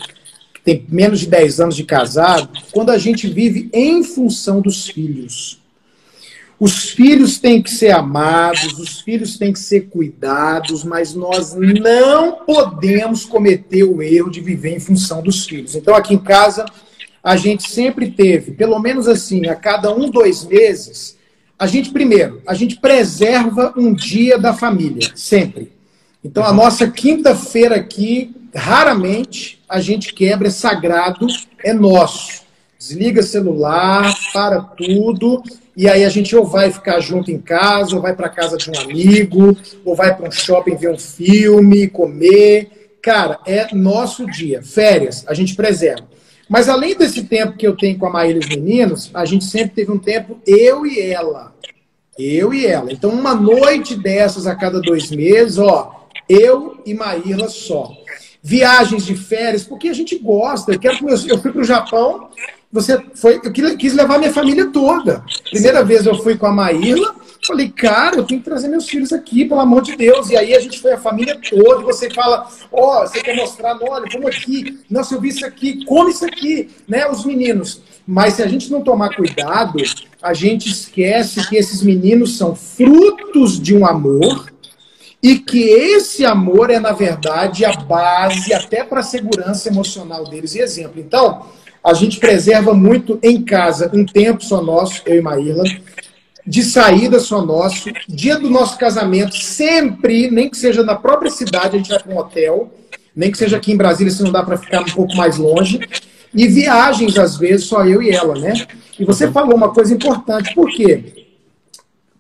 [0.55, 4.89] que tem menos de 10 anos de casado, quando a gente vive em função dos
[4.89, 5.61] filhos.
[6.61, 12.33] Os filhos têm que ser amados, os filhos têm que ser cuidados, mas nós não
[12.45, 15.77] podemos cometer o erro de viver em função dos filhos.
[15.77, 16.67] Então, aqui em casa,
[17.23, 21.17] a gente sempre teve, pelo menos assim, a cada um, dois meses,
[21.59, 25.73] a gente, primeiro, a gente preserva um dia da família, sempre.
[26.23, 31.27] Então, a nossa quinta-feira aqui, raramente a gente quebra, é sagrado,
[31.65, 32.43] é nosso.
[32.79, 35.43] Desliga celular, para tudo,
[35.77, 38.71] e aí a gente ou vai ficar junto em casa, ou vai para casa de
[38.71, 42.97] um amigo, ou vai para um shopping ver um filme, comer.
[43.03, 44.63] Cara, é nosso dia.
[44.63, 46.07] Férias, a gente preserva.
[46.49, 49.45] Mas além desse tempo que eu tenho com a Maíra e os meninos, a gente
[49.45, 51.55] sempre teve um tempo eu e ela.
[52.19, 52.93] Eu e ela.
[52.93, 57.93] Então, uma noite dessas a cada dois meses, ó, eu e Maíra só.
[58.43, 60.73] Viagens de férias, porque a gente gosta.
[60.73, 62.29] Eu, quero eu fui para o Japão,
[62.73, 65.25] você foi, eu quis levar minha família toda.
[65.51, 67.15] Primeira vez eu fui com a Maíra,
[67.49, 70.29] Falei, cara, eu tenho que trazer meus filhos aqui, pelo amor de Deus.
[70.29, 73.75] E aí a gente foi a família toda, você fala, ó, oh, você quer mostrar,
[73.81, 77.81] olha, vamos aqui, nossa, eu vi isso aqui, come isso aqui, né, os meninos.
[78.07, 79.79] Mas se a gente não tomar cuidado,
[80.23, 84.53] a gente esquece que esses meninos são frutos de um amor
[85.23, 90.55] e que esse amor é, na verdade, a base até para a segurança emocional deles.
[90.55, 91.01] E exemplo.
[91.01, 91.47] Então,
[91.83, 95.65] a gente preserva muito em casa um tempo só nosso, eu e Maíla
[96.49, 97.91] de saída só nosso.
[98.09, 102.13] Dia do nosso casamento, sempre, nem que seja na própria cidade, a gente vai para
[102.13, 102.73] um hotel.
[103.15, 105.81] Nem que seja aqui em Brasília, se não dá para ficar um pouco mais longe.
[106.35, 108.55] E viagens, às vezes, só eu e ela, né?
[108.99, 111.27] E você falou uma coisa importante, por quê?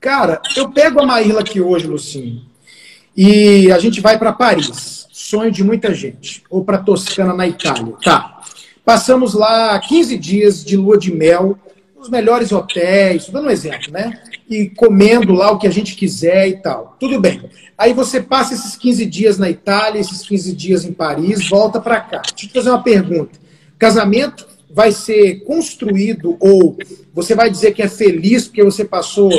[0.00, 2.42] Cara, eu pego a Maíla aqui hoje, Lucinho,
[3.16, 5.06] e a gente vai para Paris.
[5.10, 6.42] Sonho de muita gente.
[6.48, 7.94] Ou para Toscana, na Itália.
[8.02, 8.40] Tá.
[8.84, 11.58] Passamos lá 15 dias de lua de mel
[11.98, 14.20] nos melhores hotéis, dando um exemplo, né?
[14.48, 16.96] E comendo lá o que a gente quiser e tal.
[16.98, 17.42] Tudo bem.
[17.76, 22.00] Aí você passa esses 15 dias na Itália, esses 15 dias em Paris, volta para
[22.00, 22.22] cá.
[22.22, 23.38] Deixa eu te fazer uma pergunta.
[23.78, 26.76] Casamento vai ser construído ou
[27.14, 29.30] você vai dizer que é feliz porque você passou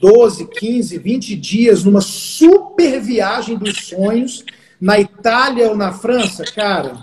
[0.00, 4.44] 12, 15, 20 dias numa super viagem dos sonhos
[4.80, 6.44] na Itália ou na França?
[6.44, 6.98] Cara,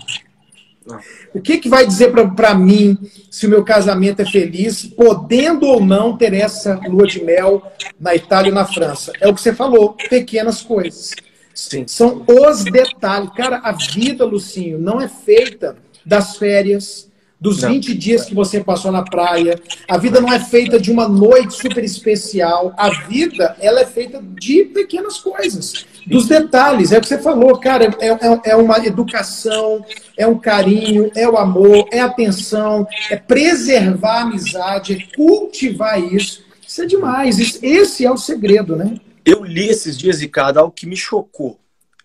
[1.34, 2.96] o que, que vai dizer para mim
[3.30, 7.62] se o meu casamento é feliz, podendo ou não ter essa lua de mel
[7.98, 9.12] na Itália ou na França?
[9.20, 11.14] É o que você falou, pequenas coisas.
[11.54, 11.86] Sim.
[11.86, 13.30] São os detalhes.
[13.34, 17.08] Cara, a vida, Lucinho, não é feita das férias,
[17.40, 17.70] dos não.
[17.70, 19.60] 20 dias que você passou na praia.
[19.88, 22.74] A vida não é feita de uma noite super especial.
[22.76, 26.92] A vida, ela é feita de pequenas coisas, dos detalhes.
[26.92, 27.84] É o que você falou, cara.
[28.00, 29.84] É, é, é uma educação,
[30.16, 36.44] é um carinho, é o amor, é atenção, é preservar a amizade, é cultivar isso.
[36.66, 37.62] Isso é demais.
[37.62, 38.96] Esse é o segredo, né?
[39.24, 41.58] Eu li esses dias, Ricardo, algo que me chocou.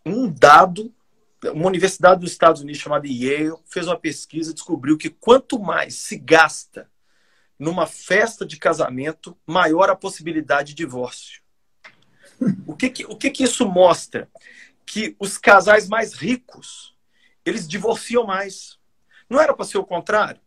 [0.06, 0.92] Um dado
[1.52, 5.96] uma universidade dos Estados Unidos chamada Yale fez uma pesquisa e descobriu que quanto mais
[5.96, 6.88] se gasta
[7.60, 11.43] numa festa de casamento, maior a possibilidade de divórcio.
[12.68, 14.30] O que que, o que, que isso mostra?
[14.86, 16.96] Que os casais mais ricos,
[17.46, 18.78] eles divorciam mais.
[19.30, 20.42] Não era para ser o contrário?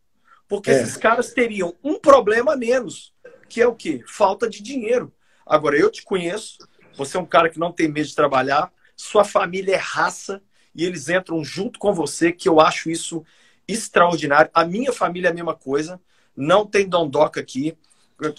[0.49, 0.75] Porque é.
[0.75, 3.13] esses caras teriam um problema a menos,
[3.49, 4.03] que é o quê?
[4.07, 5.13] Falta de dinheiro.
[5.45, 6.59] Agora, eu te conheço,
[6.97, 10.43] você é um cara que não tem medo de trabalhar, sua família é raça,
[10.75, 13.25] e eles entram junto com você, que eu acho isso
[13.67, 14.51] extraordinário.
[14.53, 16.01] A minha família é a mesma coisa,
[16.37, 17.77] não tem dondoca aqui.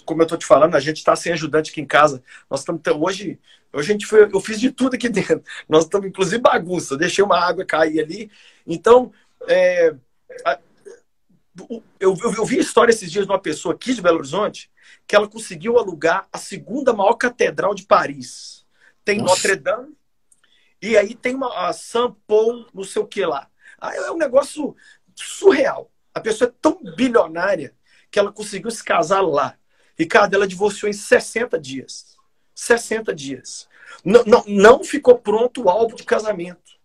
[0.04, 2.22] Como eu estou te falando, a gente está sem ajudante aqui em casa.
[2.50, 3.38] Nós estamos hoje,
[3.72, 5.42] hoje a gente foi, eu fiz de tudo aqui dentro.
[5.68, 6.96] Nós estamos inclusive bagunça.
[6.96, 8.30] Deixei uma água cair ali.
[8.66, 9.12] Então,
[9.46, 9.94] é,
[10.44, 10.58] a,
[11.68, 14.70] eu, eu, eu, vi a história esses dias de uma pessoa aqui de Belo Horizonte
[15.06, 18.66] que ela conseguiu alugar a segunda maior catedral de Paris.
[19.04, 19.34] Tem Nossa.
[19.34, 19.96] Notre Dame
[20.80, 23.48] e aí tem uma a São Paul, não sei o que lá.
[23.80, 24.76] Aí é um negócio
[25.14, 25.90] surreal.
[26.14, 27.74] A pessoa é tão bilionária
[28.10, 29.56] que ela conseguiu se casar lá.
[29.98, 32.16] Ricardo, ela divorciou em 60 dias.
[32.54, 33.68] 60 dias.
[34.04, 36.78] Não, não, não ficou pronto o álbum de casamento.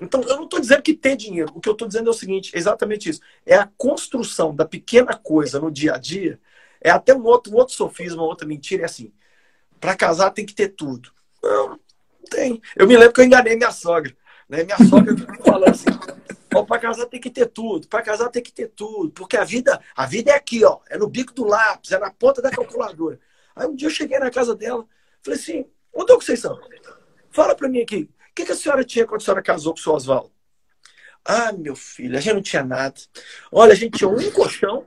[0.00, 1.52] Então, eu não estou dizendo que tem dinheiro.
[1.54, 3.20] O que eu estou dizendo é o seguinte: exatamente isso.
[3.44, 6.38] É a construção da pequena coisa no dia a dia.
[6.80, 8.82] É até um outro, um outro sofisma, outra mentira.
[8.82, 9.12] É assim:
[9.80, 11.10] para casar tem que ter tudo.
[11.42, 11.78] Não,
[12.30, 12.60] tem.
[12.76, 14.14] Eu me lembro que eu enganei minha sogra.
[14.52, 14.64] Né?
[14.64, 15.86] Minha sogra falando assim:
[16.54, 19.44] oh, para casar tem que ter tudo, para casar tem que ter tudo, porque a
[19.44, 22.50] vida, a vida é aqui, ó, é no bico do lápis, é na ponta da
[22.50, 23.18] calculadora.
[23.56, 24.86] Aí um dia eu cheguei na casa dela,
[25.22, 26.60] falei assim: onde é que vocês são?
[27.30, 29.80] Fala para mim aqui, o que, que a senhora tinha quando a senhora casou com
[29.80, 30.30] o seu Oswaldo?
[31.24, 33.00] Ah, meu filho, a gente não tinha nada.
[33.50, 34.86] Olha, a gente tinha um colchão,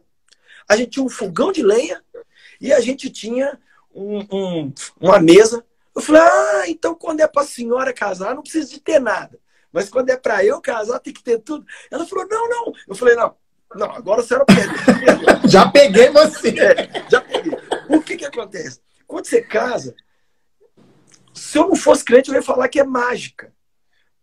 [0.69, 2.03] a gente tinha um fogão de lenha
[2.61, 3.59] e a gente tinha
[3.91, 8.41] um, um, uma mesa eu falei, ah, então quando é para a senhora casar, não
[8.41, 9.39] precisa de ter nada.
[9.75, 11.65] Mas quando é para eu casar, tem que ter tudo.
[11.91, 12.73] Ela falou, não, não.
[12.87, 13.35] Eu falei, não,
[13.75, 14.71] não, agora a senhora perdeu.
[15.49, 16.57] já peguei você.
[16.57, 17.51] É, já peguei.
[17.89, 18.79] O que que acontece?
[19.05, 19.93] Quando você casa,
[21.33, 23.53] se eu não fosse crente, eu ia falar que é mágica.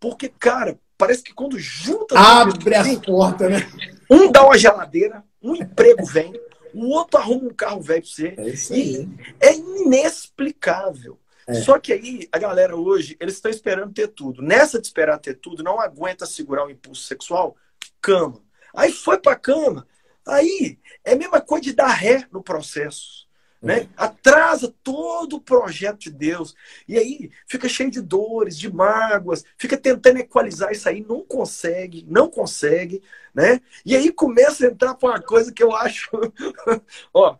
[0.01, 2.19] Porque, cara, parece que quando junta...
[2.19, 3.71] Abre as portas, né?
[4.11, 6.33] Um dá uma geladeira, um emprego vem,
[6.73, 8.35] o outro arruma um carro velho para você.
[8.39, 9.07] É isso aí.
[9.39, 11.19] é inexplicável.
[11.47, 11.55] É.
[11.55, 14.43] Só que aí, a galera hoje, eles estão esperando ter tudo.
[14.43, 17.57] Nessa de esperar ter tudo, não aguenta segurar o impulso sexual,
[18.01, 18.41] cama.
[18.75, 19.87] Aí foi pra cama.
[20.27, 23.27] Aí é a mesma coisa de dar ré no processo.
[23.61, 23.83] Né?
[23.83, 23.89] É.
[23.97, 26.55] Atrasa todo o projeto de Deus.
[26.89, 32.05] E aí fica cheio de dores, de mágoas, fica tentando equalizar isso aí, não consegue,
[32.09, 33.01] não consegue,
[33.33, 33.61] né?
[33.87, 36.11] E aí começa a entrar para uma coisa que eu acho.
[37.15, 37.37] Ó,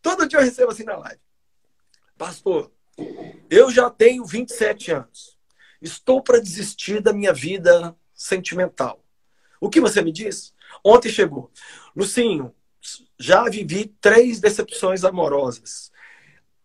[0.00, 1.20] todo dia eu recebo assim na live.
[2.16, 2.70] Pastor,
[3.50, 5.38] eu já tenho 27 anos.
[5.80, 9.02] Estou para desistir da minha vida sentimental.
[9.60, 10.54] O que você me diz?
[10.84, 11.50] Ontem chegou.
[11.96, 12.54] Lucinho,
[13.18, 15.90] já vivi três decepções amorosas.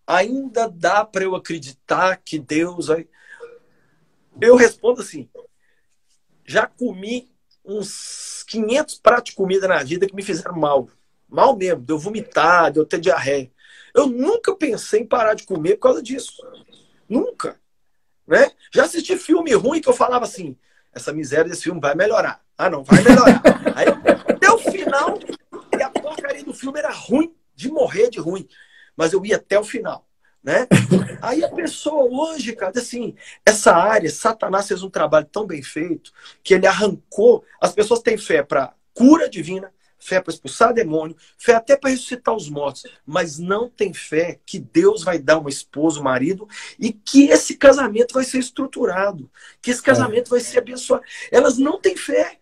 [0.05, 3.07] Ainda dá para eu acreditar que Deus vai.
[4.39, 5.29] Eu respondo assim:
[6.45, 10.87] já comi uns 500 pratos de comida na vida que me fizeram mal.
[11.27, 13.51] Mal mesmo, de eu vomitar, de eu ter diarreia.
[13.95, 16.45] Eu nunca pensei em parar de comer por causa disso.
[17.07, 17.57] Nunca.
[18.27, 18.51] Né?
[18.73, 20.57] Já assisti filme ruim que eu falava assim:
[20.93, 22.43] essa miséria desse filme vai melhorar.
[22.57, 23.41] Ah, não, vai melhorar.
[23.73, 25.17] Aí, até o final,
[25.77, 28.47] e a porcaria do filme era ruim, de morrer de ruim.
[28.97, 30.05] Mas eu ia até o final.
[30.43, 30.67] Né?
[31.23, 36.11] Aí a pessoa hoje, cara, assim, essa área, Satanás fez um trabalho tão bem feito
[36.43, 37.43] que ele arrancou.
[37.59, 39.73] As pessoas têm fé para cura divina,
[40.05, 44.59] fé para expulsar demônio, fé até para ressuscitar os mortos, mas não tem fé que
[44.59, 46.47] Deus vai dar uma esposa, um marido
[46.79, 49.29] e que esse casamento vai ser estruturado,
[49.61, 50.29] que esse casamento é.
[50.31, 51.03] vai ser abençoado.
[51.31, 52.37] Elas não têm fé,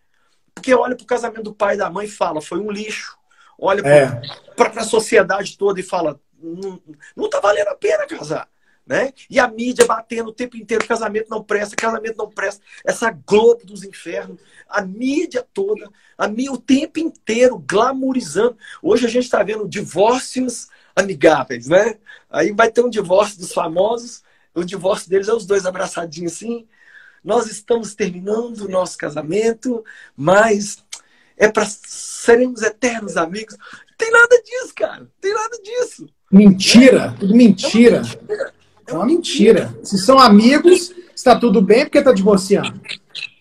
[0.54, 3.18] porque olha para o casamento do pai e da mãe e fala, foi um lixo.
[3.58, 4.22] Olha é.
[4.56, 6.82] para a sociedade toda e fala, não,
[7.16, 8.50] não tá valendo a pena casar.
[8.86, 9.14] Né?
[9.30, 12.62] E a mídia batendo o tempo inteiro, casamento não presta, casamento não presta.
[12.86, 18.58] Essa Globo dos infernos, a mídia toda, a mídia, o tempo inteiro glamourizando.
[18.82, 21.98] Hoje a gente está vendo divórcios amigáveis, né?
[22.30, 24.22] Aí vai ter um divórcio dos famosos,
[24.54, 26.68] o divórcio deles é os dois abraçadinhos assim.
[27.24, 29.84] Nós estamos terminando o nosso casamento,
[30.16, 30.84] mas
[31.38, 33.56] é para seremos eternos amigos.
[33.98, 35.10] Tem nada disso, cara.
[35.22, 36.08] Tem nada disso.
[36.32, 37.98] Mentira, tudo mentira.
[37.98, 38.54] É mentira.
[38.88, 39.74] É uma mentira.
[39.84, 42.82] Se são amigos, está tudo bem porque está divorciando.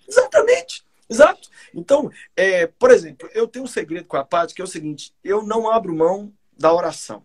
[0.08, 0.84] Exatamente.
[1.08, 1.48] Exato.
[1.74, 5.12] Então, é, por exemplo, eu tenho um segredo com a Paty que é o seguinte:
[5.24, 7.24] eu não abro mão da oração.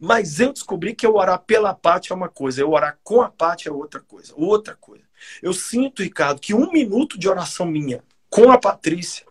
[0.00, 3.28] Mas eu descobri que eu orar pela Paty é uma coisa, eu orar com a
[3.28, 4.32] Paty é outra coisa.
[4.36, 5.04] Outra coisa.
[5.42, 9.24] Eu sinto, Ricardo, que um minuto de oração minha com a Patrícia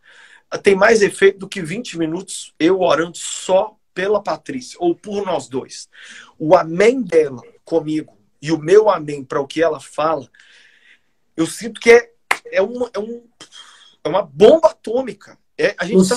[0.61, 5.47] tem mais efeito do que 20 minutos eu orando só pela Patrícia ou por nós
[5.47, 5.89] dois.
[6.37, 10.29] O amém dela comigo e o meu amém para o que ela fala,
[11.35, 12.11] eu sinto que é,
[12.51, 13.23] é, uma, é, um,
[14.03, 15.37] é uma bomba atômica.
[15.57, 16.15] É, a gente tá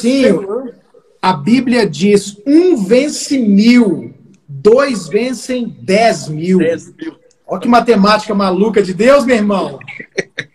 [1.23, 4.15] a Bíblia diz: um vence mil,
[4.49, 6.59] dois vencem dez mil.
[6.59, 7.19] Dez mil.
[7.47, 9.79] Olha que matemática maluca de Deus, meu irmão.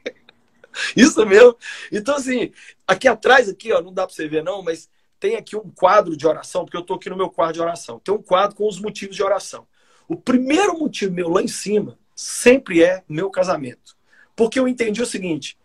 [0.96, 1.56] Isso mesmo.
[1.92, 2.52] Então, assim,
[2.86, 6.18] aqui atrás, aqui, ó, não dá para você ver, não, mas tem aqui um quadro
[6.18, 8.00] de oração, porque eu estou aqui no meu quadro de oração.
[8.00, 9.66] Tem um quadro com os motivos de oração.
[10.12, 13.96] O primeiro motivo meu lá em cima sempre é meu casamento.
[14.36, 15.58] Porque eu entendi o seguinte: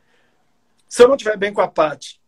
[0.89, 2.21] se eu não estiver bem com a Paty,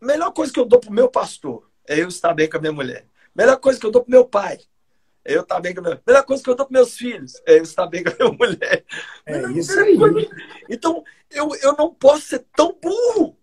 [0.00, 2.72] melhor coisa que eu dou pro meu pastor é eu estar bem com a minha
[2.72, 3.04] mulher.
[3.34, 4.60] Melhor coisa que eu dou pro meu pai
[5.24, 7.42] é eu estar bem com a minha Melhor coisa que eu dou pros meus filhos
[7.44, 8.84] é eu estar bem com a minha mulher.
[9.26, 9.96] É isso aí.
[10.70, 13.36] Então, eu, eu não posso ser tão burro,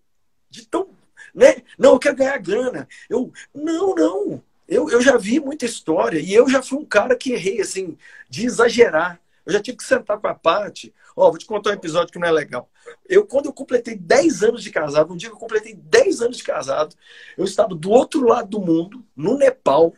[0.48, 0.88] de tão.
[1.34, 1.62] Né?
[1.78, 2.88] Não, eu quero ganhar grana.
[3.10, 4.42] Eu, não, não.
[4.68, 7.96] Eu, eu já vi muita história e eu já fui um cara que errei, assim,
[8.28, 9.20] de exagerar.
[9.44, 10.92] Eu já tive que sentar com a Paty.
[11.14, 12.68] Ó, vou te contar um episódio que não é legal.
[13.08, 16.36] Eu, quando eu completei 10 anos de casado, um dia que eu completei 10 anos
[16.38, 16.96] de casado,
[17.38, 19.94] eu estava do outro lado do mundo, no Nepal,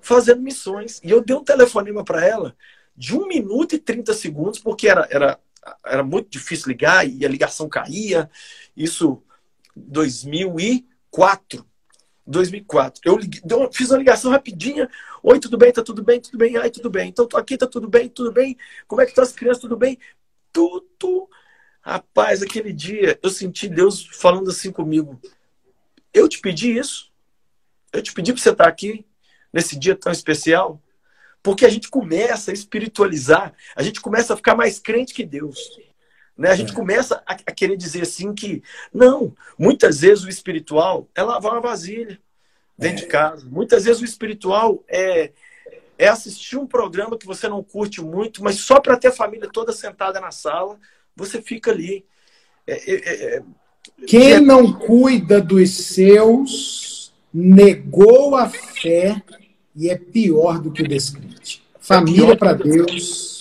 [0.00, 1.00] fazendo missões.
[1.02, 2.56] E eu dei um telefonema para ela
[2.96, 5.40] de 1 minuto e 30 segundos, porque era, era,
[5.84, 8.30] era muito difícil ligar e a ligação caía.
[8.76, 9.20] Isso
[9.74, 11.66] 2004.
[12.26, 13.00] 2004.
[13.04, 13.18] Eu
[13.72, 14.88] fiz uma ligação rapidinha.
[15.22, 15.72] Oi, tudo bem?
[15.72, 16.20] Tá tudo bem?
[16.20, 16.56] Tudo bem?
[16.56, 17.08] Ai, tudo bem.
[17.08, 18.08] Então, aqui, tá tudo bem?
[18.08, 18.56] Tudo bem?
[18.86, 19.60] Como é que estão as crianças?
[19.60, 19.98] Tudo bem?
[20.52, 21.28] Tudo.
[21.82, 25.20] Rapaz, aquele dia eu senti Deus falando assim comigo.
[26.12, 27.12] Eu te pedi isso.
[27.92, 29.04] Eu te pedi para você estar aqui
[29.52, 30.80] nesse dia tão especial.
[31.42, 35.78] Porque a gente começa a espiritualizar, a gente começa a ficar mais crente que Deus.
[36.36, 36.50] Né?
[36.50, 36.74] A gente é.
[36.74, 41.60] começa a, a, querer dizer assim que, não, muitas vezes o espiritual é lavar uma
[41.60, 42.18] vasilha
[42.76, 43.00] dentro é.
[43.02, 43.46] de casa.
[43.48, 45.30] Muitas vezes o espiritual é,
[45.96, 49.48] é assistir um programa que você não curte muito, mas só para ter a família
[49.50, 50.78] toda sentada na sala,
[51.14, 52.04] você fica ali.
[52.66, 53.42] É, é, é
[54.06, 59.22] Quem não cuida dos seus negou a fé
[59.74, 61.62] e é pior do que o descrente.
[61.80, 63.33] Família para Deus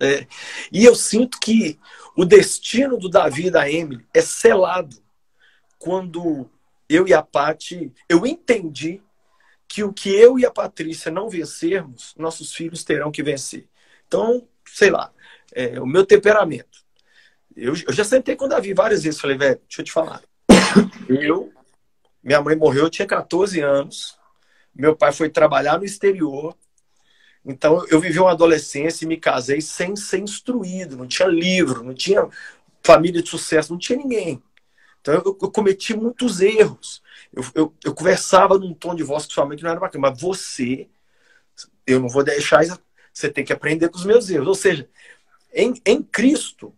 [0.00, 0.26] é,
[0.72, 1.78] e eu sinto que
[2.16, 4.96] o destino do Davi e da Emily é selado
[5.78, 6.50] quando
[6.88, 9.02] eu e a Pati, eu entendi
[9.68, 13.68] que o que eu e a Patrícia não vencermos, nossos filhos terão que vencer.
[14.06, 15.12] Então, sei lá,
[15.52, 16.80] é, o meu temperamento.
[17.56, 20.22] Eu, eu já sentei com o Davi várias vezes, falei, velho, deixa eu te falar.
[21.08, 21.52] Eu,
[22.22, 24.16] minha mãe morreu, eu tinha 14 anos,
[24.74, 26.56] meu pai foi trabalhar no exterior,
[27.50, 31.94] então, eu vivi uma adolescência e me casei sem ser instruído, não tinha livro, não
[31.94, 32.28] tinha
[32.82, 34.42] família de sucesso, não tinha ninguém.
[35.00, 37.02] Então, eu, eu cometi muitos erros.
[37.32, 40.08] Eu, eu, eu, conversava num tom de voz que sua mãe que não era bacana,
[40.10, 40.88] mas você,
[41.86, 42.62] eu não vou deixar,
[43.12, 44.48] você tem que aprender com os meus erros.
[44.48, 44.88] Ou seja,
[45.52, 46.74] em, em Cristo,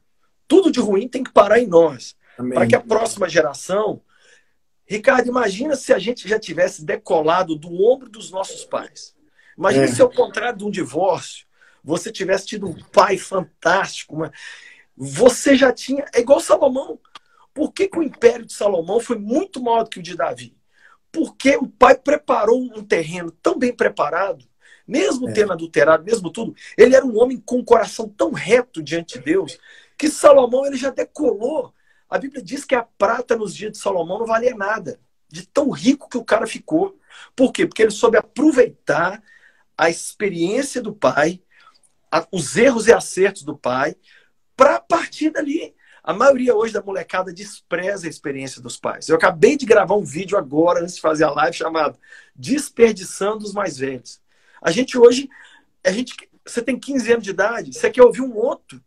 [0.49, 2.17] tudo de ruim tem que parar em nós.
[2.37, 4.01] Para que a próxima geração.
[4.87, 9.15] Ricardo, imagina se a gente já tivesse decolado do ombro dos nossos pais.
[9.57, 9.88] Imagina é.
[9.88, 11.46] se ao contrário de um divórcio,
[11.83, 14.15] você tivesse tido um pai fantástico.
[14.15, 14.33] Uma...
[14.96, 16.05] Você já tinha.
[16.15, 16.98] É igual Salomão.
[17.55, 20.57] Por que, que o império de Salomão foi muito maior do que o de Davi?
[21.11, 24.46] Porque o pai preparou um terreno tão bem preparado,
[24.88, 25.33] mesmo é.
[25.33, 29.25] tendo adulterado, mesmo tudo, ele era um homem com um coração tão reto diante de
[29.25, 29.59] Deus,
[29.98, 31.75] que Salomão ele já decolou.
[32.09, 34.98] A Bíblia diz que a prata nos dias de Salomão não valia nada.
[35.29, 36.98] de tão rico que o cara ficou.
[37.35, 37.67] Por quê?
[37.67, 39.23] Porque ele soube aproveitar
[39.83, 41.43] a experiência do pai,
[42.09, 43.97] a, os erros e acertos do pai,
[44.57, 45.75] para partir dali.
[46.05, 49.09] A maioria hoje da molecada despreza a experiência dos pais.
[49.09, 51.99] Eu acabei de gravar um vídeo agora, antes de fazer a live, chamado
[52.35, 54.21] Desperdiçando os Mais Velhos.
[54.63, 55.29] A gente hoje,
[55.85, 56.15] a gente,
[56.47, 58.81] você tem 15 anos de idade, você quer ouvir um outro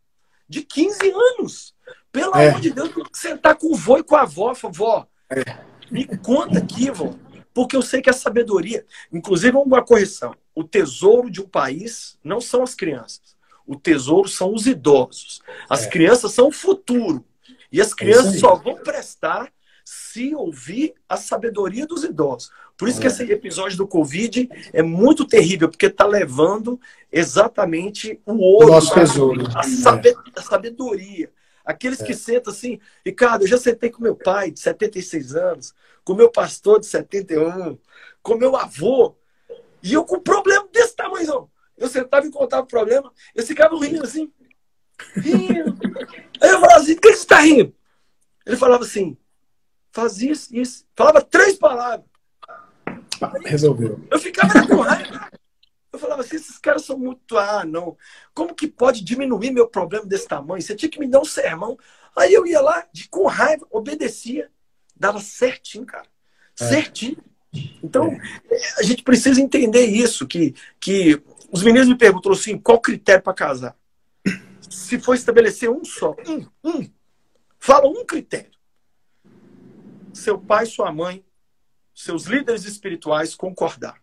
[0.48, 1.76] de 15 anos.
[2.10, 2.48] Pelo é.
[2.48, 5.43] amor de Deus, sentar com o vô e com a avó, vó, é.
[5.91, 7.14] me conta aqui, vó.
[7.56, 12.41] Porque eu sei que a sabedoria, inclusive uma correção, o tesouro de um país não
[12.41, 13.34] são as crianças.
[13.66, 15.41] O tesouro são os idosos.
[15.70, 15.89] As é.
[15.89, 17.24] crianças são o futuro.
[17.72, 19.49] E as é crianças é só vão prestar
[19.86, 22.51] se ouvir a sabedoria dos idosos.
[22.78, 23.01] Por isso é.
[23.01, 26.78] que esse episódio do Covid é muito terrível, porque está levando
[27.10, 29.47] exatamente o ouro, Nosso tesouro.
[29.56, 31.32] A sabedoria.
[31.66, 32.05] Aqueles é.
[32.05, 36.30] que sentam assim, Ricardo, eu já sentei com meu pai de 76 anos, com meu
[36.30, 37.78] pastor de 71,
[38.22, 39.16] com meu avô,
[39.82, 41.49] e eu com um problema desse tamanho.
[41.76, 44.32] Eu sentava e contava o problema, eles ficavam rindo assim.
[45.16, 45.78] Rindo.
[46.39, 47.76] Aí eu falava assim, por que você está rindo?
[48.45, 49.18] Ele falava assim,
[49.91, 50.86] faz isso, isso.
[50.95, 52.05] Falava três palavras.
[53.45, 53.99] Resolveu.
[54.11, 55.32] Eu ficava com raiva.
[55.96, 57.38] Eu falava assim, esses caras são muito.
[57.38, 57.98] Ah, não.
[58.34, 60.62] Como que pode diminuir meu problema desse tamanho?
[60.62, 61.78] Você tinha que me dar um sermão.
[62.16, 64.52] Aí eu ia lá, de, com raiva, obedecia.
[64.93, 66.08] Dava certinho, cara.
[66.60, 66.68] É.
[66.68, 67.18] Certinho.
[67.82, 68.80] Então, é.
[68.80, 73.34] a gente precisa entender isso, que, que os meninos me perguntam assim, qual critério para
[73.34, 73.78] casar?
[74.70, 76.89] Se for estabelecer um só, um, um,
[77.58, 78.52] fala um critério.
[80.14, 81.24] Seu pai, sua mãe,
[81.93, 84.02] seus líderes espirituais concordar.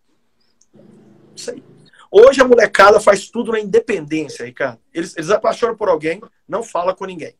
[1.36, 1.71] Isso aí.
[2.14, 4.78] Hoje a molecada faz tudo na independência, Ricardo.
[4.92, 7.34] Eles, eles apaixonam por alguém, não fala com ninguém.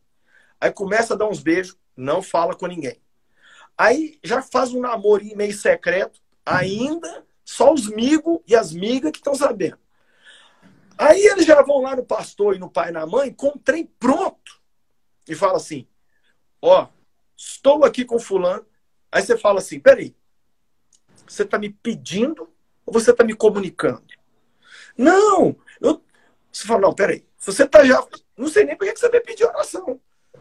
[0.59, 2.99] Aí começa a dar uns beijos, não fala com ninguém.
[3.77, 9.19] Aí já faz um namoro meio secreto, ainda só os migos e as migas que
[9.19, 9.77] estão sabendo.
[10.97, 13.59] Aí eles já vão lá no pastor e no pai e na mãe com o
[13.59, 14.59] trem pronto.
[15.29, 15.87] E fala assim:
[16.59, 16.87] Ó,
[17.37, 18.65] estou aqui com fulano.
[19.11, 20.15] Aí você fala assim: peraí,
[21.27, 22.51] você está me pedindo
[22.83, 24.03] ou você está me comunicando?
[24.97, 25.55] Não!
[25.81, 26.01] Eu...
[26.51, 28.03] Você fala: não, peraí, se você está já.
[28.37, 29.99] Não sei nem por que você vai pedir oração.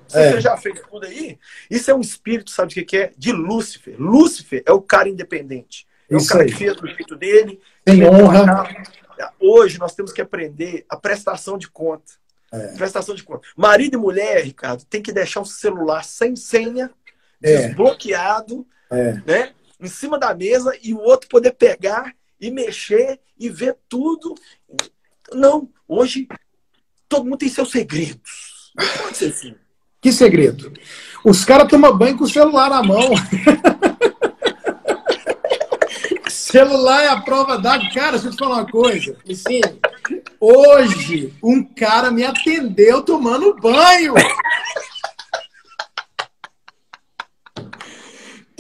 [0.09, 0.33] Se é.
[0.33, 1.39] você já fez tudo aí,
[1.71, 3.13] isso é um espírito, sabe o que é?
[3.17, 3.95] De Lúcifer.
[3.99, 5.87] Lúcifer é o cara independente.
[6.11, 6.51] É o cara aí.
[6.51, 7.61] que fez do jeito dele.
[7.85, 8.69] Tem honra.
[9.41, 12.13] Hoje nós temos que aprender a prestação de conta.
[12.53, 12.69] É.
[12.75, 13.47] Prestação de conta.
[13.57, 16.91] Marido e mulher, Ricardo, tem que deixar o celular sem senha,
[17.43, 17.69] é.
[17.69, 19.13] desbloqueado, é.
[19.25, 19.53] né?
[19.81, 24.35] Em cima da mesa e o outro poder pegar e mexer e ver tudo.
[25.33, 26.27] Não, hoje
[27.09, 28.73] todo mundo tem seus segredos.
[28.77, 29.55] Não pode ser assim.
[30.01, 30.73] Que segredo?
[31.25, 33.11] Os caras tomam banho com o celular na mão.
[36.29, 37.89] Celular é a prova d'água.
[37.95, 39.17] Cara, deixa eu te falar uma coisa.
[39.35, 39.63] Sim,
[40.39, 44.13] hoje um cara me atendeu tomando banho.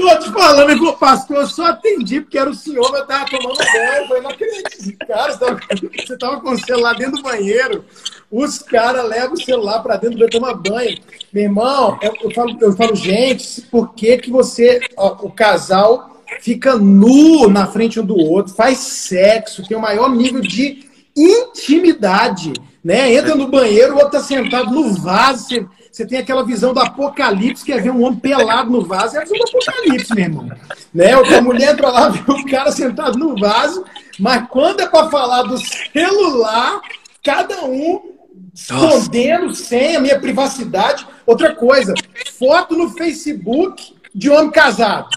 [0.02, 3.06] Tô te falando, ele falou, pastor, eu só atendi porque era o senhor, mas eu
[3.06, 4.02] tava tomando banho.
[4.02, 5.06] Eu falei, não acredito.
[5.06, 7.84] Cara, você tava, com o celular dentro do banheiro.
[8.28, 10.98] Os caras levam o celular para dentro para tomar banho.
[11.32, 16.20] Meu irmão, eu, eu, falo, eu falo, gente, por que, que você, ó, o casal
[16.40, 20.84] fica nu na frente um do outro, faz sexo, tem o maior nível de
[21.16, 23.12] intimidade, né?
[23.14, 26.80] Entra no banheiro, o outro tá sentado no vaso, você, você tem aquela visão do
[26.80, 30.24] apocalipse, que é ver um homem pelado no vaso, é a visão do apocalipse, meu
[30.24, 30.50] irmão.
[30.94, 31.12] Né?
[31.12, 33.84] A mulher entra lá, vê o cara sentado no vaso,
[34.18, 36.80] mas quando é para falar do celular,
[37.22, 38.10] cada um
[38.54, 41.06] escondendo sem a minha privacidade.
[41.26, 41.92] Outra coisa,
[42.38, 45.10] foto no Facebook de homem casado.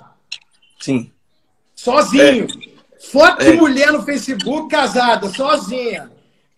[0.77, 1.09] Sim.
[1.73, 2.47] Sozinho.
[2.47, 2.75] É.
[3.11, 3.51] Foto é.
[3.51, 6.11] de mulher no Facebook casada, sozinha.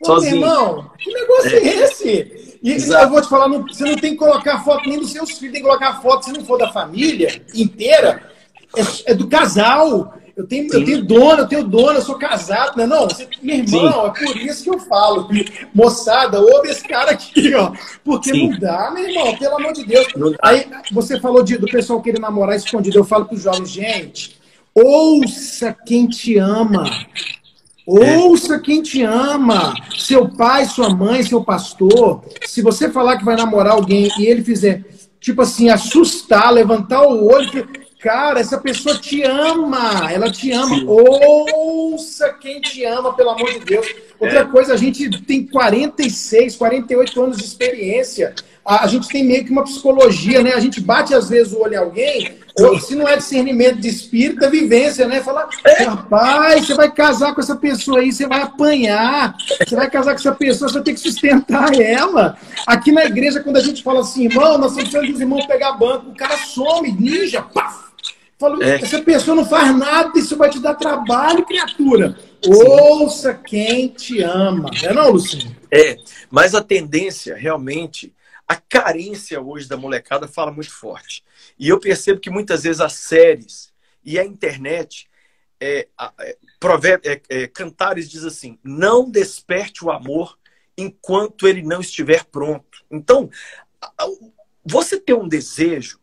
[0.04, 0.39] Sozinho.
[0.39, 2.60] meu irmão, que negócio é, é esse?
[2.62, 3.06] E Exato.
[3.06, 5.62] eu vou te falar, você não tem que colocar foto nem dos seus filhos, tem
[5.62, 8.30] que colocar foto, se não for da família inteira,
[8.76, 10.14] é, é do casal.
[10.36, 12.86] Eu tenho, eu tenho dona, eu tenho dona, eu sou casado, né?
[12.86, 14.24] Não, você, meu irmão, Sim.
[14.24, 15.28] é por isso que eu falo.
[15.74, 17.74] Moçada, ouve esse cara aqui, ó.
[18.04, 18.52] Porque Sim.
[18.52, 20.06] não dá, meu irmão, pelo amor de Deus.
[20.43, 23.00] Aí você falou de, do pessoal querer namorar escondido.
[23.00, 24.38] Eu falo para os jovens, gente,
[24.76, 26.84] ouça quem te ama.
[27.88, 29.74] Ouça quem te ama.
[29.98, 32.22] Seu pai, sua mãe, seu pastor.
[32.46, 34.84] Se você falar que vai namorar alguém e ele fizer,
[35.22, 37.66] tipo assim, assustar, levantar o olho,
[38.00, 40.76] Cara, essa pessoa te ama, ela te ama.
[40.76, 40.86] Sim.
[40.88, 43.88] Ouça quem te ama, pelo amor de Deus.
[44.20, 44.46] Outra é.
[44.46, 48.36] coisa, a gente tem 46, 48 anos de experiência.
[48.64, 50.54] A, a, gente tem meio que uma psicologia, né?
[50.54, 53.88] A gente bate às vezes o olho em alguém, ou, se não é discernimento de
[53.88, 55.22] espírito, é vivência, né?
[55.22, 55.47] Falar,
[55.86, 59.36] rapaz, você vai casar com essa pessoa aí, você vai apanhar.
[59.60, 62.38] Você vai casar com essa pessoa, você vai ter que sustentar ela.
[62.66, 66.10] Aqui na igreja, quando a gente fala assim, irmão, nós precisando dos irmãos pegar banco,
[66.10, 67.88] o cara some, ninja, paf!
[68.39, 68.76] Falou, é.
[68.76, 72.16] essa pessoa não faz nada, isso vai te dar trabalho, criatura.
[72.43, 72.51] Sim.
[72.53, 74.70] Ouça quem te ama.
[74.84, 75.55] Não é não, Lucinho?
[75.72, 75.95] É,
[76.30, 78.14] mas a tendência realmente
[78.48, 81.24] a carência hoje da molecada fala muito forte.
[81.60, 83.74] E eu percebo que muitas vezes as séries
[84.04, 85.10] e a internet,
[85.60, 85.88] é,
[86.20, 86.38] é,
[87.04, 90.39] é, é, Cantares diz assim: não desperte o amor
[90.78, 92.86] enquanto ele não estiver pronto.
[92.89, 93.30] Então,
[94.64, 96.00] você ter um desejo,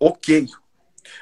[0.00, 0.46] ok.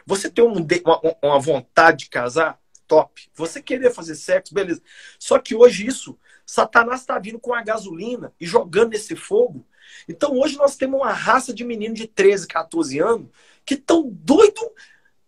[0.06, 3.28] Você ter um, uma, uma vontade de casar, top.
[3.34, 4.80] Você querer fazer sexo, beleza.
[5.18, 9.66] Só que hoje isso, Satanás está vindo com a gasolina e jogando nesse fogo
[10.08, 13.28] então hoje nós temos uma raça de meninos de 13, 14 anos
[13.64, 14.64] que estão doidos.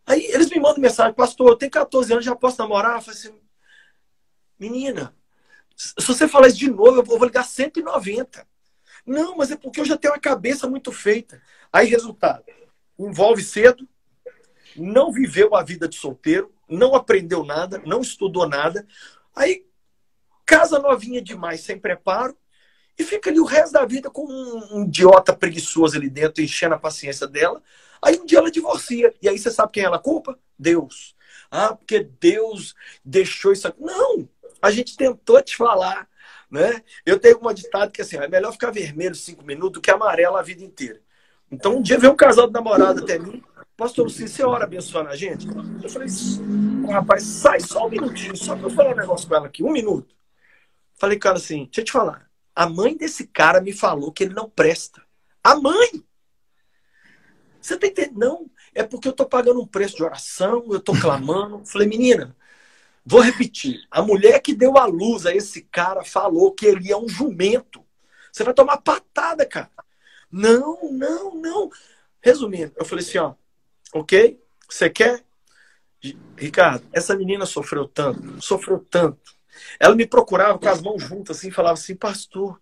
[0.07, 2.97] Aí eles me mandam mensagem, pastor, eu tenho 14 anos, já posso namorar?
[2.97, 3.41] Eu falei assim,
[4.59, 5.15] menina,
[5.77, 8.47] se você falar isso de novo, eu vou ligar 190.
[9.05, 11.41] Não, mas é porque eu já tenho uma cabeça muito feita.
[11.73, 12.45] Aí, resultado,
[12.99, 13.87] envolve cedo,
[14.77, 18.87] não viveu a vida de solteiro, não aprendeu nada, não estudou nada.
[19.35, 19.67] Aí,
[20.45, 22.37] casa novinha demais, sem preparo,
[22.99, 26.75] e fica ali o resto da vida com um, um idiota preguiçoso ali dentro, enchendo
[26.75, 27.63] a paciência dela.
[28.01, 29.13] Aí um dia ela divorcia.
[29.21, 30.39] E aí você sabe quem ela culpa?
[30.59, 31.15] Deus.
[31.51, 32.75] Ah, porque Deus
[33.05, 33.81] deixou isso aqui.
[33.83, 34.29] Não!
[34.63, 36.09] A gente tentou te falar.
[36.51, 36.83] Né?
[37.05, 40.37] Eu tenho uma ditado que assim, é melhor ficar vermelho cinco minutos do que amarelo
[40.37, 41.01] a vida inteira.
[41.51, 43.43] Então um dia veio um casal de namorado até mim.
[43.77, 45.47] Pastor Luciano, você ora abençoando a gente?
[45.83, 46.09] Eu falei,
[46.91, 49.71] rapaz, sai só um minutinho, só para eu falar um negócio com ela aqui, um
[49.71, 50.15] minuto.
[50.95, 52.26] Falei, cara, assim, deixa eu te falar.
[52.57, 55.03] A mãe desse cara me falou que ele não presta.
[55.45, 56.03] A mãe!
[57.61, 58.19] Você tá entendendo?
[58.19, 61.63] Não, é porque eu tô pagando um preço de oração, eu tô clamando.
[61.71, 62.35] Falei, menina,
[63.05, 63.87] vou repetir.
[63.91, 67.85] A mulher que deu a luz a esse cara falou que ele é um jumento.
[68.33, 69.71] Você vai tomar patada, cara.
[70.33, 71.71] Não, não, não.
[72.23, 73.35] Resumindo, eu falei assim, ó,
[73.93, 74.43] ok?
[74.67, 75.23] Você quer?
[76.39, 79.36] Ricardo, essa menina sofreu tanto, sofreu tanto
[79.79, 82.61] ela me procurava com as mãos juntas assim, falava assim, pastor,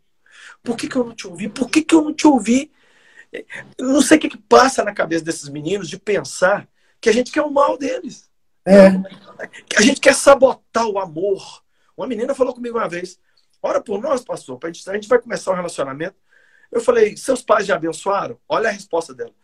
[0.62, 1.49] por que, que eu não te ouvi?
[1.49, 2.72] Por que, que eu não te ouvi?
[3.76, 6.68] Eu não sei o que, que passa na cabeça desses meninos de pensar
[7.01, 8.30] que a gente quer o mal deles.
[8.64, 8.90] É.
[9.68, 11.62] Que a gente quer sabotar o amor.
[11.97, 13.18] Uma menina falou comigo uma vez,
[13.62, 16.16] ora por nós, pastor, a gente, a gente vai começar um relacionamento.
[16.72, 18.38] Eu falei, seus pais já abençoaram?
[18.49, 19.34] Olha a resposta dela.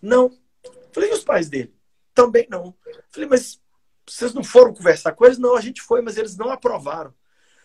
[0.00, 0.36] Não.
[0.64, 1.74] Eu falei, e os pais dele?
[2.14, 2.74] Também não.
[2.86, 3.60] Eu falei, mas
[4.06, 5.38] vocês não foram conversar com eles?
[5.38, 7.14] Não, a gente foi, mas eles não aprovaram.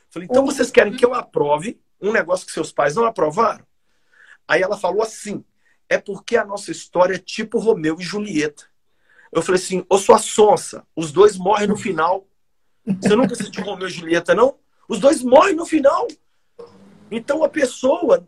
[0.09, 3.65] Falei, então vocês querem que eu aprove um negócio que seus pais não aprovaram?
[4.47, 5.43] Aí ela falou assim:
[5.87, 8.65] é porque a nossa história é tipo Romeu e Julieta.
[9.31, 12.27] Eu falei assim, ô sua sonsa, os dois morrem no final.
[12.99, 14.57] Você nunca assistiu Romeu e Julieta, não?
[14.87, 16.07] Os dois morrem no final.
[17.11, 18.27] Então a pessoa,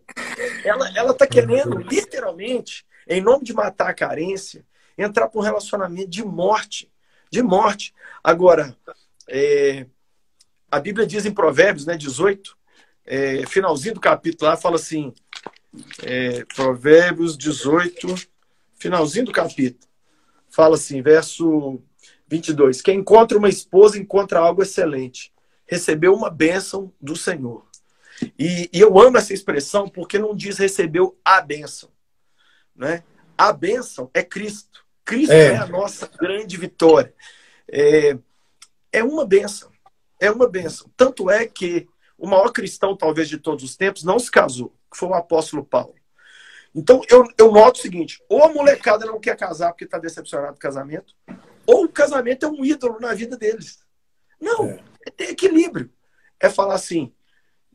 [0.64, 4.66] ela, ela tá querendo, literalmente, em nome de matar a carência,
[4.98, 6.91] entrar para um relacionamento de morte
[7.32, 7.94] de morte.
[8.24, 8.76] Agora,
[9.28, 9.88] é,
[10.70, 12.56] a Bíblia diz em Provérbios né, 18,
[13.06, 15.14] é, finalzinho do capítulo lá, fala assim,
[16.04, 18.14] é, Provérbios 18,
[18.76, 19.90] finalzinho do capítulo,
[20.50, 21.82] fala assim, verso
[22.28, 25.34] 22, quem encontra uma esposa encontra algo excelente,
[25.66, 27.66] recebeu uma bênção do Senhor.
[28.38, 31.90] E, e eu amo essa expressão porque não diz recebeu a bênção.
[32.76, 33.04] Né?
[33.38, 34.81] A bênção é Cristo.
[35.06, 37.14] Cristo é, é a nossa grande vitória.
[37.72, 38.18] É,
[38.92, 39.72] é uma benção.
[40.20, 40.90] É uma benção.
[40.96, 41.88] Tanto é que
[42.18, 45.66] o maior cristão, talvez, de todos os tempos, não se casou, que foi o apóstolo
[45.66, 45.96] Paulo.
[46.74, 50.54] Então, eu, eu noto o seguinte: ou a molecada não quer casar porque está decepcionado
[50.54, 51.16] do casamento,
[51.66, 53.80] ou o casamento é um ídolo na vida deles.
[54.40, 54.84] Não, é.
[55.08, 55.92] é ter equilíbrio.
[56.40, 57.14] É falar assim: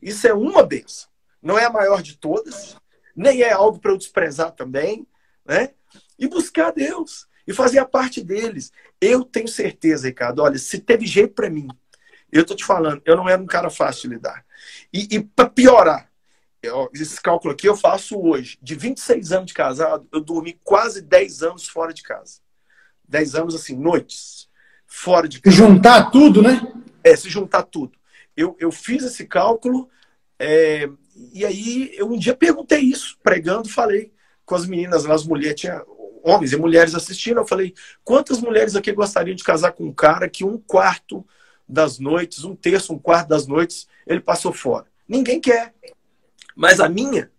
[0.01, 1.09] isso é uma benção.
[1.43, 2.77] Não é a maior de todas,
[3.15, 5.07] nem é algo para eu desprezar também,
[5.45, 5.75] né?
[6.19, 8.73] E buscar Deus e fazer a parte deles.
[9.01, 11.69] Eu tenho certeza, Ricardo, olha, se teve jeito para mim,
[12.33, 14.45] eu tô te falando, eu não era um cara fácil de lidar.
[14.93, 16.11] E, e para piorar,
[16.63, 18.59] eu, esse cálculo aqui eu faço hoje.
[18.61, 22.41] De 26 anos de casado, eu dormi quase 10 anos fora de casa.
[23.09, 24.49] 10 anos, assim, noites,
[24.87, 25.55] fora de casa.
[25.55, 26.61] Se juntar tudo, né?
[27.05, 27.97] É, se juntar tudo.
[28.37, 29.89] Eu, eu fiz esse cálculo
[30.39, 30.89] é,
[31.33, 34.13] e aí eu um dia perguntei isso, pregando, falei
[34.45, 35.83] com as meninas, as mulheres, tinha
[36.27, 37.39] homens e mulheres assistindo.
[37.39, 37.73] Eu falei,
[38.03, 41.25] quantas mulheres aqui gostariam de casar com um cara que um quarto
[41.69, 44.87] das noites, um terço, um quarto das noites, ele passou fora?
[45.09, 45.73] Ninguém quer.
[46.55, 47.31] Mas a minha,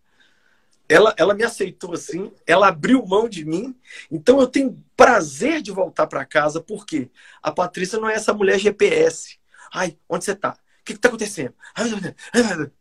[0.88, 3.76] ela, ela me aceitou assim, ela abriu mão de mim,
[4.10, 7.10] então eu tenho prazer de voltar para casa, porque
[7.44, 9.38] a Patrícia não é essa mulher GPS.
[9.74, 10.52] Ai, onde você tá?
[10.52, 11.54] O que está acontecendo?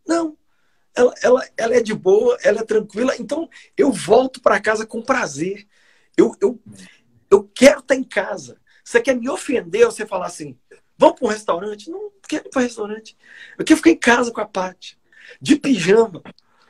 [0.07, 0.37] Não,
[0.95, 5.01] ela, ela, ela é de boa, ela é tranquila, então eu volto para casa com
[5.01, 5.67] prazer.
[6.17, 6.59] Eu, eu,
[7.29, 8.59] eu quero estar em casa.
[8.83, 10.57] Você quer me ofender você falar assim,
[10.97, 11.89] vamos para um restaurante?
[11.89, 13.15] Não quero ir para um restaurante.
[13.57, 14.97] Eu quero ficar em casa com a Paty,
[15.39, 16.23] de pijama.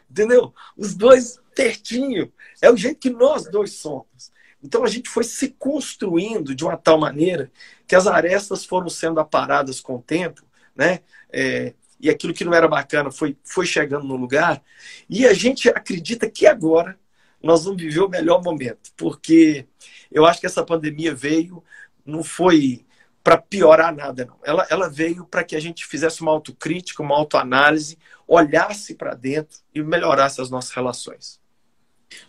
[0.10, 0.54] Entendeu?
[0.76, 2.32] Os dois pertinho.
[2.62, 4.32] É o jeito que nós dois somos.
[4.64, 7.52] Então a gente foi se construindo de uma tal maneira
[7.88, 10.44] que as arestas foram sendo aparadas com o tempo,
[10.76, 11.02] né?
[11.32, 14.62] É, e aquilo que não era bacana foi, foi chegando no lugar.
[15.10, 16.98] E a gente acredita que agora
[17.42, 19.66] nós vamos viver o melhor momento, porque
[20.12, 21.64] eu acho que essa pandemia veio,
[22.06, 22.86] não foi
[23.24, 24.38] para piorar nada, não.
[24.44, 29.60] Ela, ela veio para que a gente fizesse uma autocrítica, uma autoanálise, olhasse para dentro
[29.76, 31.40] e melhorasse as nossas relações.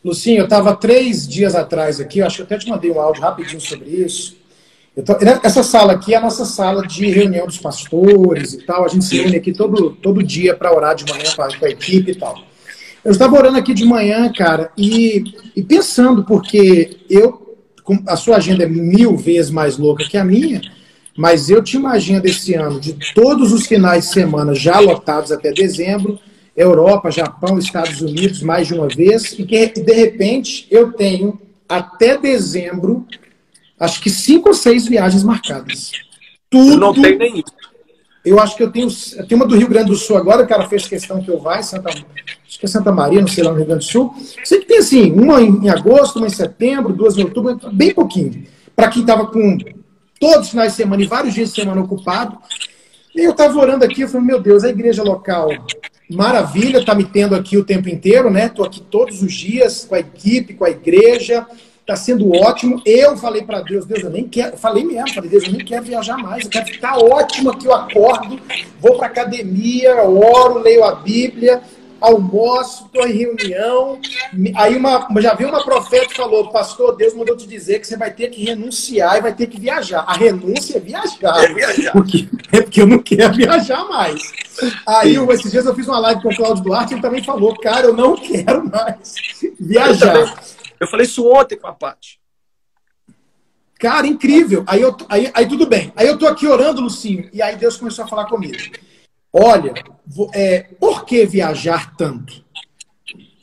[0.04, 3.22] Lucinho, eu estava três dias atrás aqui, acho que eu até te mandei um áudio
[3.22, 4.36] rapidinho sobre isso.
[5.04, 8.84] Tô, né, essa sala aqui é a nossa sala de reunião dos pastores e tal.
[8.84, 12.10] A gente se reúne aqui todo, todo dia para orar de manhã com a equipe
[12.10, 12.42] e tal.
[13.04, 15.24] Eu estava orando aqui de manhã, cara, e,
[15.54, 17.56] e pensando, porque eu,
[18.06, 20.60] a sua agenda é mil vezes mais louca que a minha,
[21.16, 25.52] mas eu te imagino desse ano, de todos os finais de semana já lotados até
[25.52, 26.18] dezembro,
[26.56, 32.18] Europa, Japão, Estados Unidos, mais de uma vez, e que de repente eu tenho até
[32.18, 33.06] dezembro,
[33.78, 35.92] acho que cinco ou seis viagens marcadas.
[36.50, 36.72] Tudo.
[36.72, 37.44] Eu não tem nem
[38.28, 38.88] Eu acho que eu tenho,
[39.26, 41.62] tenho uma do Rio Grande do Sul agora, que ela fez questão que eu vá,
[41.62, 44.14] Santa, acho que é Santa Maria, não sei lá no Rio Grande do Sul.
[44.44, 48.44] Sei que tem assim, uma em agosto, uma em setembro, duas em outubro, bem pouquinho.
[48.76, 49.56] Para quem estava com
[50.20, 52.38] todos os finais de semana e vários dias de semana ocupado.
[53.14, 55.48] E eu estava orando aqui, eu falei, meu Deus, a igreja local,
[56.10, 58.46] maravilha, está me tendo aqui o tempo inteiro, né?
[58.46, 61.46] Estou aqui todos os dias com a equipe, com a igreja,
[61.88, 62.82] está sendo ótimo.
[62.84, 65.84] Eu falei para Deus, Deus, eu nem quero, falei mesmo, falei, Deus, eu nem quero
[65.84, 68.38] viajar mais, eu quero ficar ótimo aqui, eu acordo,
[68.78, 71.62] vou para academia, oro, leio a Bíblia,
[71.98, 73.98] almoço, estou em reunião.
[74.54, 77.96] Aí uma, já vi uma profeta que falou, pastor, Deus mandou te dizer que você
[77.96, 80.04] vai ter que renunciar e vai ter que viajar.
[80.06, 81.42] A renúncia é viajar.
[81.42, 81.92] É viajar.
[81.92, 84.20] Porque, é porque eu não quero viajar mais.
[84.86, 85.26] Aí, Sim.
[85.30, 87.94] esses dias eu fiz uma live com o Cláudio Duarte ele também falou, cara, eu
[87.94, 89.14] não quero mais
[89.58, 90.36] viajar.
[90.80, 92.20] Eu, falei isso ontem com a Paty.
[93.78, 94.64] Cara, incrível.
[94.66, 95.92] Aí, eu, aí, aí tudo bem.
[95.94, 98.56] Aí eu tô aqui orando, Lucinho, e aí Deus começou a falar comigo.
[99.32, 99.74] Olha,
[100.34, 102.44] é, por que viajar tanto?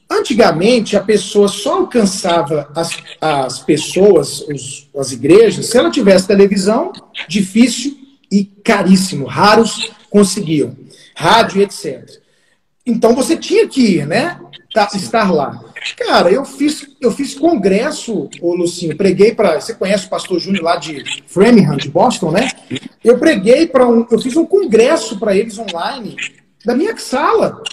[0.09, 6.91] Antigamente, a pessoa só alcançava as, as pessoas, os, as igrejas, se ela tivesse televisão,
[7.27, 7.97] difícil
[8.31, 9.25] e caríssimo.
[9.25, 10.75] Raros conseguiam.
[11.15, 12.24] Rádio, etc.
[12.85, 14.39] Então você tinha que ir, né?
[14.73, 15.63] Tá, estar lá.
[15.97, 19.59] Cara, eu fiz, eu fiz congresso, ô Lucinho, preguei para.
[19.59, 22.49] Você conhece o pastor Júnior lá de Framingham, de Boston, né?
[23.03, 24.05] Eu preguei para um.
[24.11, 26.15] Eu fiz um congresso para eles online
[26.65, 27.63] da minha sala.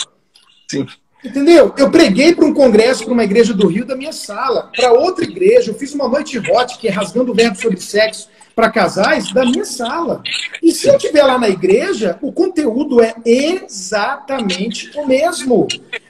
[0.71, 0.87] Sim.
[1.25, 1.73] Entendeu?
[1.77, 4.71] Eu preguei para um congresso, para uma igreja do Rio, da minha sala.
[4.75, 8.29] Para outra igreja, eu fiz uma noite hot, que é rasgando o verbo sobre sexo,
[8.55, 10.22] para casais, da minha sala.
[10.62, 15.66] E se eu estiver lá na igreja, o conteúdo é exatamente o mesmo.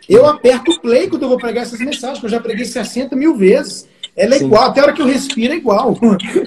[0.09, 3.15] Eu aperto o play quando eu vou pregar essas mensagens, que eu já preguei 60
[3.17, 3.89] mil vezes.
[4.17, 4.47] Ela é Sim.
[4.47, 5.97] igual, até a hora que eu respiro é igual.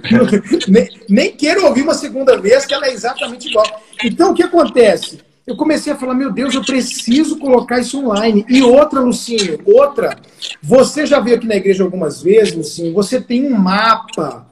[0.68, 3.66] nem, nem quero ouvir uma segunda vez que ela é exatamente igual.
[4.04, 5.20] Então, o que acontece?
[5.48, 8.46] Eu comecei a falar, meu Deus, eu preciso colocar isso online.
[8.50, 10.18] E outra, Lucinho, outra.
[10.62, 14.46] Você já veio aqui na igreja algumas vezes, Lucinho, você tem um mapa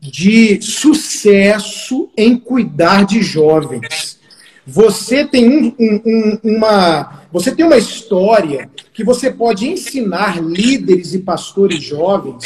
[0.00, 4.18] de sucesso em cuidar de jovens.
[4.66, 11.20] Você tem um, um, uma, você tem uma história que você pode ensinar líderes e
[11.20, 12.44] pastores jovens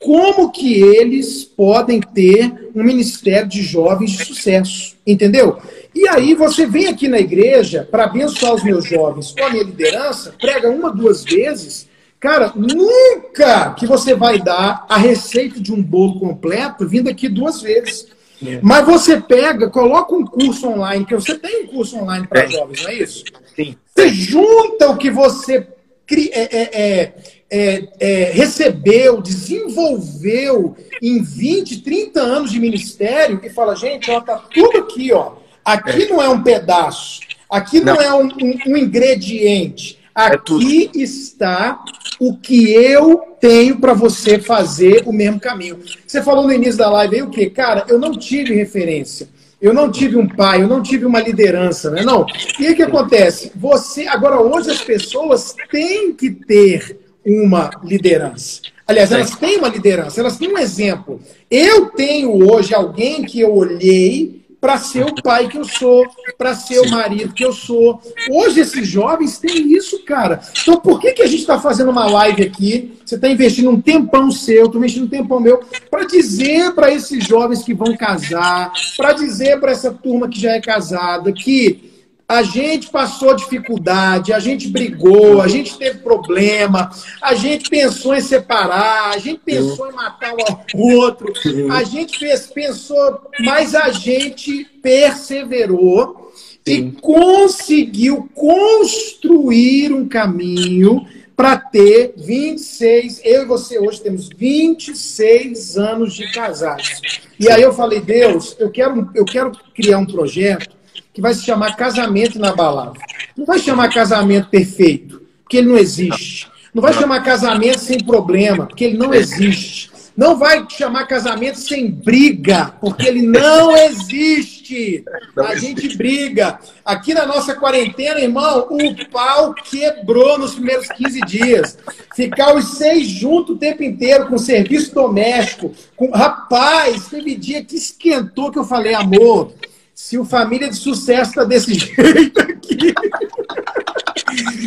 [0.00, 5.58] como que eles podem ter um ministério de jovens de sucesso, entendeu?
[5.94, 9.64] E aí você vem aqui na igreja para abençoar os meus jovens com a minha
[9.64, 11.85] liderança, prega uma, duas vezes,
[12.20, 17.60] cara, nunca que você vai dar a receita de um bolo completo vindo aqui duas
[17.60, 18.06] vezes.
[18.44, 18.60] É.
[18.62, 22.82] Mas você pega, coloca um curso online, que você tem um curso online para jovens,
[22.82, 23.24] não é isso?
[23.54, 23.76] Sim.
[23.94, 25.66] Você junta o que você
[26.08, 27.14] é é, é,
[27.50, 34.36] é, é, recebeu, desenvolveu em 20, 30 anos de ministério e fala, gente, ó, tá
[34.36, 35.34] tudo aqui, ó.
[35.64, 39.98] Aqui não é um pedaço, aqui não, não é um, um, um, ingrediente.
[40.16, 41.84] Aqui está
[42.18, 45.78] o que eu tenho para você fazer o mesmo caminho.
[46.06, 47.50] Você falou no início da live aí o quê?
[47.50, 49.28] Cara, eu não tive referência.
[49.60, 52.02] Eu não tive um pai, eu não tive uma liderança, né?
[52.02, 52.24] Não.
[52.58, 53.52] E aí o que acontece?
[53.56, 58.62] Você, agora hoje as pessoas têm que ter uma liderança.
[58.86, 61.20] Aliás, elas têm uma liderança, elas têm um exemplo.
[61.50, 66.54] Eu tenho hoje alguém que eu olhei para ser o pai que eu sou, para
[66.54, 68.00] ser o marido que eu sou.
[68.30, 70.40] Hoje esses jovens têm isso, cara.
[70.60, 72.96] Então por que, que a gente está fazendo uma live aqui?
[73.04, 77.24] Você está investindo um tempão seu, estou investindo um tempão meu, para dizer para esses
[77.24, 81.95] jovens que vão casar, para dizer para essa turma que já é casada que
[82.28, 86.90] a gente passou dificuldade, a gente brigou, a gente teve problema,
[87.22, 90.34] a gente pensou em separar, a gente pensou em matar
[90.74, 91.32] o outro,
[91.70, 96.32] a gente fez, pensou, mas a gente perseverou
[96.66, 101.06] e conseguiu construir um caminho
[101.36, 107.00] para ter 26, eu e você hoje temos 26 anos de casados.
[107.38, 110.75] E aí eu falei, Deus, eu quero, eu quero criar um projeto
[111.16, 113.00] que vai se chamar casamento inabalável.
[113.34, 116.46] Não vai chamar casamento perfeito, porque ele não existe.
[116.74, 119.90] Não vai chamar casamento sem problema, porque ele não existe.
[120.14, 125.02] Não vai chamar casamento sem briga, porque ele não existe.
[125.38, 126.58] A gente briga.
[126.84, 131.78] Aqui na nossa quarentena, irmão, o pau quebrou nos primeiros 15 dias.
[132.14, 135.72] Ficar os seis juntos o tempo inteiro com serviço doméstico.
[135.96, 136.10] Com...
[136.10, 139.54] Rapaz, teve dia que esquentou que eu falei, amor,
[139.96, 142.94] se o Família de Sucesso está desse jeito aqui.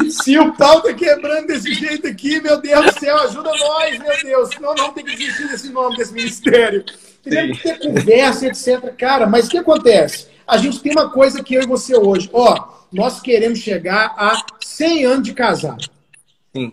[0.09, 4.23] Se o pau tá quebrando desse jeito aqui, meu Deus do céu, ajuda nós, meu
[4.23, 4.49] Deus.
[4.49, 6.83] Senão não tem que desistir desse nome desse ministério.
[7.23, 8.91] Tem que ter conversa, etc.
[8.97, 10.25] Cara, mas o que acontece?
[10.47, 12.27] A gente tem uma coisa que eu e você hoje.
[12.33, 15.85] Ó, nós queremos chegar a 100 anos de casado.
[16.55, 16.71] Sim.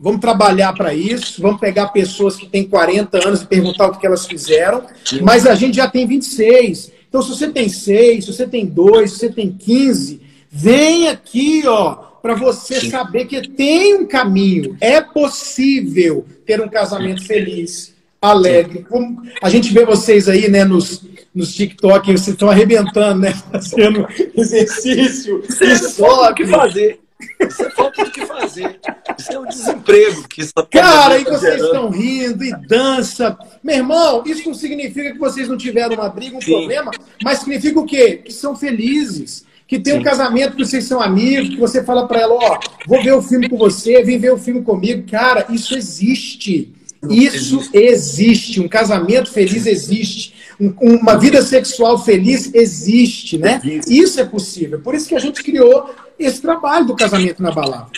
[0.00, 4.06] Vamos trabalhar para isso, vamos pegar pessoas que têm 40 anos e perguntar o que
[4.06, 5.20] elas fizeram, Sim.
[5.20, 6.96] mas a gente já tem 26.
[7.08, 11.62] Então, se você tem seis, se você tem dois, se você tem quinze, vem aqui,
[11.66, 12.90] ó, para você Sim.
[12.90, 14.76] saber que tem um caminho.
[14.80, 18.84] É possível ter um casamento feliz, alegre.
[18.88, 21.02] Como a gente vê vocês aí, né, nos,
[21.34, 23.32] nos TikTok, vocês estão arrebentando, né?
[23.32, 24.06] Fazendo
[24.36, 25.42] exercício.
[25.48, 27.00] Você sabe o que fazer.
[27.40, 28.78] Você falta o que fazer.
[29.18, 33.36] Isso é um desemprego que está Cara, aí vocês estão rindo e dança.
[33.62, 36.52] Meu irmão, isso não significa que vocês não tiveram uma briga, um Sim.
[36.52, 36.92] problema,
[37.22, 38.22] mas significa o quê?
[38.24, 39.44] Que são felizes.
[39.66, 40.00] Que tem Sim.
[40.00, 43.22] um casamento que vocês são amigos, que você fala para ela, ó, vou ver o
[43.22, 45.08] filme com você, vem ver o filme comigo.
[45.10, 46.72] Cara, isso existe.
[47.10, 48.60] Isso existe.
[48.60, 50.34] Um casamento feliz existe.
[50.80, 53.60] uma vida sexual feliz existe, né?
[53.88, 54.80] Isso é possível.
[54.80, 55.90] Por isso que a gente criou
[56.24, 57.90] esse trabalho do casamento na balada.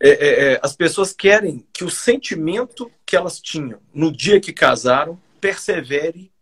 [0.00, 4.52] É, é, é, as pessoas querem que o sentimento que elas tinham no dia que
[4.52, 6.32] casaram persevere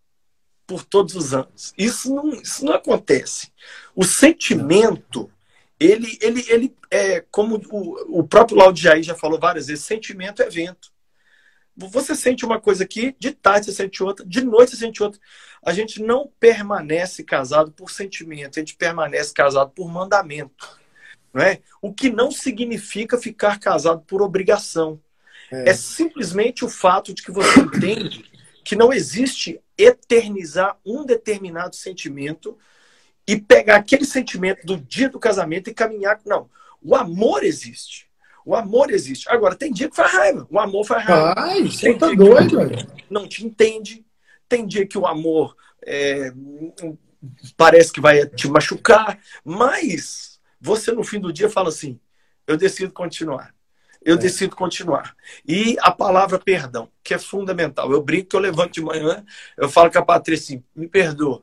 [0.66, 1.74] por todos os anos.
[1.76, 3.52] Isso não, isso não acontece.
[3.94, 5.30] O sentimento,
[5.78, 10.48] ele, ele, ele é como o, o próprio Jair já falou várias vezes: sentimento é
[10.48, 10.90] vento.
[11.76, 15.20] Você sente uma coisa aqui, de tarde você sente outra, de noite você sente outra.
[15.64, 20.79] A gente não permanece casado por sentimento, a gente permanece casado por mandamento.
[21.32, 21.60] Não é?
[21.80, 25.00] O que não significa ficar casado por obrigação.
[25.52, 25.70] É.
[25.70, 28.24] é simplesmente o fato de que você entende
[28.64, 32.56] que não existe eternizar um determinado sentimento
[33.26, 36.20] e pegar aquele sentimento do dia do casamento e caminhar.
[36.24, 36.48] Não.
[36.82, 38.08] O amor existe.
[38.44, 39.28] O amor existe.
[39.28, 40.46] Agora, tem dia que faz raiva.
[40.50, 41.34] O amor faz raiva.
[41.36, 42.86] Ai, você tá doido, velho.
[43.08, 44.04] Não te entende.
[44.48, 46.32] Tem dia que o amor é,
[47.56, 49.18] parece que vai te machucar.
[49.44, 50.29] Mas
[50.60, 51.98] você no fim do dia fala assim:
[52.46, 53.54] eu decido continuar.
[54.02, 54.18] Eu é.
[54.18, 55.14] decido continuar.
[55.46, 57.90] E a palavra perdão, que é fundamental.
[57.92, 59.24] Eu brinco que eu levanto de manhã,
[59.56, 61.42] eu falo com a Patrícia assim, me perdoa.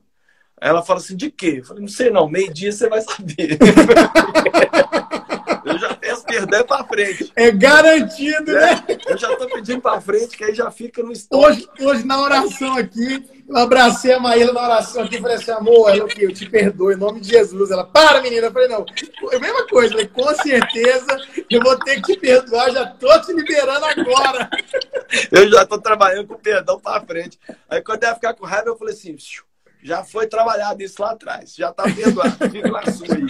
[0.59, 1.57] Ela fala assim, de quê?
[1.59, 3.59] Eu falei, não sei não, meio-dia você vai saber.
[5.63, 7.31] eu já peço perdão para frente.
[7.35, 8.83] É garantido, né?
[8.87, 11.45] É, eu já estou pedindo para frente, que aí já fica no estoque.
[11.45, 15.51] Hoje, hoje na oração aqui, eu abracei a Maíla na oração aqui e falei assim,
[15.51, 17.71] amor, ela, eu te perdoo em nome de Jesus.
[17.71, 18.47] Ela, para, menina.
[18.47, 18.85] Eu falei, não,
[19.31, 19.91] é a mesma coisa.
[19.91, 21.17] falei, com certeza
[21.49, 24.49] eu vou ter que te perdoar, já tô te liberando agora.
[25.31, 27.39] Eu já tô trabalhando com perdão para frente.
[27.69, 29.15] Aí quando ela ficar com raiva, eu falei assim,
[29.81, 33.27] já foi trabalhado isso lá atrás, já tá perdoado, fica na sua aí.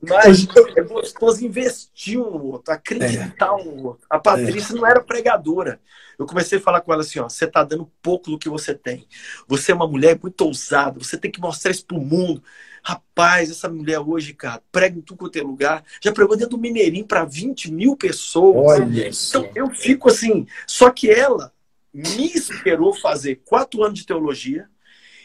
[0.00, 0.46] Mas
[0.76, 3.50] é gostoso investir um no outro, acreditar é.
[3.50, 4.06] um no outro.
[4.08, 4.76] A Patrícia é.
[4.76, 5.80] não era pregadora.
[6.18, 8.74] Eu comecei a falar com ela assim: ó, você está dando pouco do que você
[8.74, 9.06] tem.
[9.46, 12.42] Você é uma mulher muito ousada, você tem que mostrar isso pro mundo.
[12.82, 15.82] Rapaz, essa mulher hoje, cara, prega em tudo quanto é lugar.
[16.00, 18.80] Já pregou dentro do Mineirinho para 20 mil pessoas.
[18.80, 20.46] Olha então eu fico assim.
[20.66, 21.52] Só que ela
[21.96, 24.68] me esperou fazer quatro anos de teologia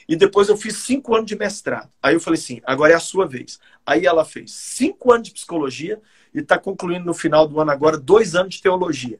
[0.07, 1.89] E depois eu fiz cinco anos de mestrado.
[2.01, 3.59] Aí eu falei assim, agora é a sua vez.
[3.86, 6.01] Aí ela fez cinco anos de psicologia
[6.34, 9.19] e está concluindo no final do ano agora dois anos de teologia.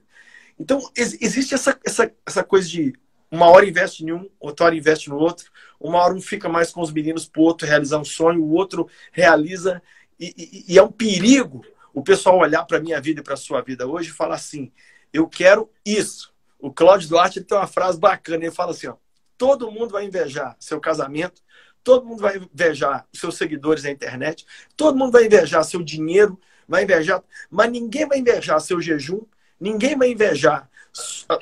[0.60, 2.94] Então, existe essa, essa, essa coisa de
[3.32, 5.50] uma hora investe em um, outra hora investe no outro,
[5.80, 8.54] uma hora um fica mais com os meninos para o outro realizar um sonho, o
[8.54, 9.82] outro realiza.
[10.20, 13.34] E, e, e é um perigo o pessoal olhar para a minha vida e para
[13.34, 14.72] a sua vida hoje e falar assim:
[15.14, 16.32] eu quero isso.
[16.62, 18.96] O Cláudio Duarte tem uma frase bacana, ele fala assim: ó,
[19.38, 21.42] todo mundo vai invejar seu casamento,
[21.84, 24.46] todo mundo vai invejar seus seguidores na internet,
[24.78, 29.22] todo mundo vai invejar seu dinheiro, vai invejar, mas ninguém vai invejar seu jejum,
[29.60, 30.70] ninguém vai invejar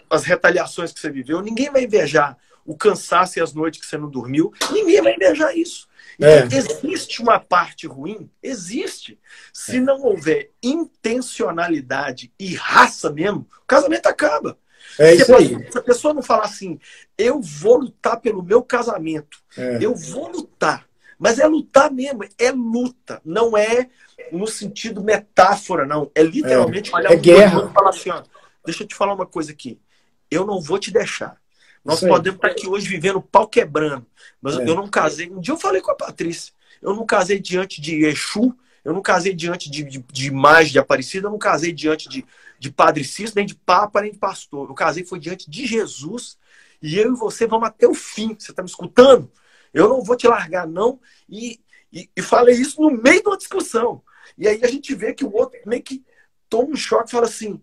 [0.10, 3.98] as retaliações que você viveu, ninguém vai invejar o cansaço e as noites que você
[3.98, 5.90] não dormiu, ninguém vai invejar isso.
[6.22, 6.40] É.
[6.40, 8.30] Então, existe uma parte ruim?
[8.44, 9.20] Existe.
[9.52, 9.80] Se é.
[9.80, 14.58] não houver intencionalidade e raça mesmo, o casamento acaba.
[14.98, 15.68] É isso aí.
[15.72, 16.80] Se a pessoa não falar assim,
[17.18, 19.78] eu vou lutar pelo meu casamento, é.
[19.82, 20.88] eu vou lutar.
[21.18, 23.22] Mas é lutar mesmo, é luta.
[23.26, 23.90] Não é
[24.32, 26.10] no sentido metáfora, não.
[26.16, 26.96] É literalmente é.
[26.96, 27.70] olhar é guerra.
[27.70, 28.24] e falar assim, ó,
[28.66, 29.80] deixa eu te falar uma coisa aqui.
[30.32, 31.38] Eu não vou te deixar.
[31.84, 34.06] Nós podemos estar aqui hoje vivendo pau quebrando.
[34.42, 34.64] Mas é.
[34.64, 35.30] eu não casei.
[35.30, 36.54] Um dia eu falei com a Patrícia.
[36.82, 40.80] Eu não casei diante de Exu, eu não casei diante de, de, de imagem de
[40.80, 42.26] Aparecida, eu não casei diante de,
[42.60, 44.70] de Padre Cícero, nem de Papa, nem de pastor.
[44.70, 46.38] Eu casei foi diante de Jesus.
[46.82, 48.36] E eu e você vamos até o fim.
[48.38, 49.32] Você está me escutando?
[49.74, 51.00] Eu não vou te largar, não.
[51.28, 51.60] E,
[51.92, 54.02] e, e, falei isso no meio de uma discussão.
[54.38, 56.04] E aí a gente vê que o outro meio que
[56.50, 57.62] toma um choque e fala assim: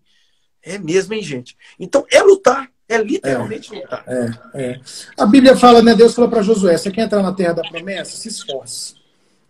[0.63, 1.55] é mesmo, hein, gente?
[1.79, 2.71] Então é lutar.
[2.89, 4.03] É literalmente é, lutar.
[4.07, 4.81] É, é.
[5.17, 5.93] A Bíblia fala, né?
[5.93, 8.15] Deus falou para Josué: você quer entrar na terra da promessa?
[8.17, 8.95] Se esforce.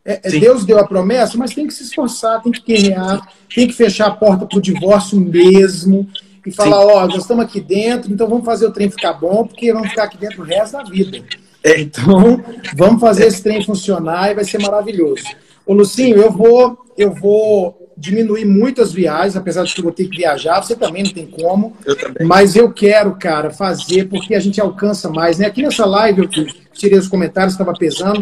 [0.08, 3.68] É, é Deus deu a promessa, mas tem que se esforçar, tem que guerrear, tem
[3.68, 6.08] que fechar a porta para o divórcio mesmo
[6.46, 9.46] e falar: ó, oh, nós estamos aqui dentro, então vamos fazer o trem ficar bom,
[9.46, 11.22] porque vamos ficar aqui dentro o resto da vida.
[11.62, 11.82] É.
[11.82, 12.42] Então,
[12.74, 15.26] vamos fazer esse trem funcionar e vai ser maravilhoso.
[15.66, 19.92] Ô, Lucinho, eu vou, eu vou diminuir muito as viagens, apesar de que eu vou
[19.92, 21.76] ter que viajar, você também não tem como.
[21.86, 22.26] Eu também.
[22.26, 25.48] Mas eu quero, cara, fazer porque a gente alcança mais, né?
[25.48, 26.30] Aqui nessa live eu
[26.78, 28.22] tirei os comentários, estava pesando,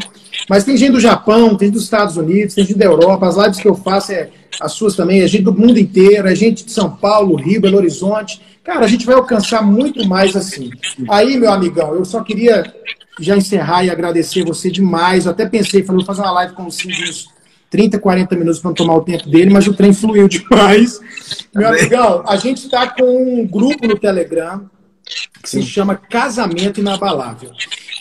[0.50, 3.60] mas tem gente do Japão, tem dos Estados Unidos, tem gente da Europa, as lives
[3.60, 4.30] que eu faço, é,
[4.60, 7.78] as suas também, é gente do mundo inteiro, é gente de São Paulo, Rio, Belo
[7.78, 8.42] Horizonte.
[8.64, 10.72] Cara, a gente vai alcançar muito mais assim.
[11.10, 12.74] Aí, meu amigão, eu só queria
[13.20, 15.26] já encerrar e agradecer você demais.
[15.26, 17.28] Eu até pensei, falei, vou fazer uma live com os Cindios
[17.70, 21.00] 30, 40 minutos para tomar o tempo dele, mas o trem fluiu demais.
[21.54, 24.70] Meu amigão, a gente está com um grupo no Telegram
[25.42, 27.52] que se chama Casamento Inabalável.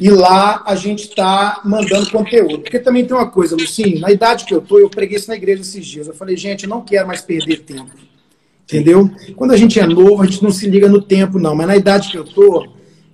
[0.01, 2.61] E lá a gente está mandando conteúdo.
[2.61, 5.36] Porque também tem uma coisa, Lucinho, na idade que eu tô, eu preguei isso na
[5.36, 6.09] igreja esses dias.
[6.09, 7.90] Eu falei, gente, eu não quero mais perder tempo.
[8.64, 9.11] Entendeu?
[9.36, 11.55] Quando a gente é novo, a gente não se liga no tempo, não.
[11.55, 12.66] Mas na idade que eu tô,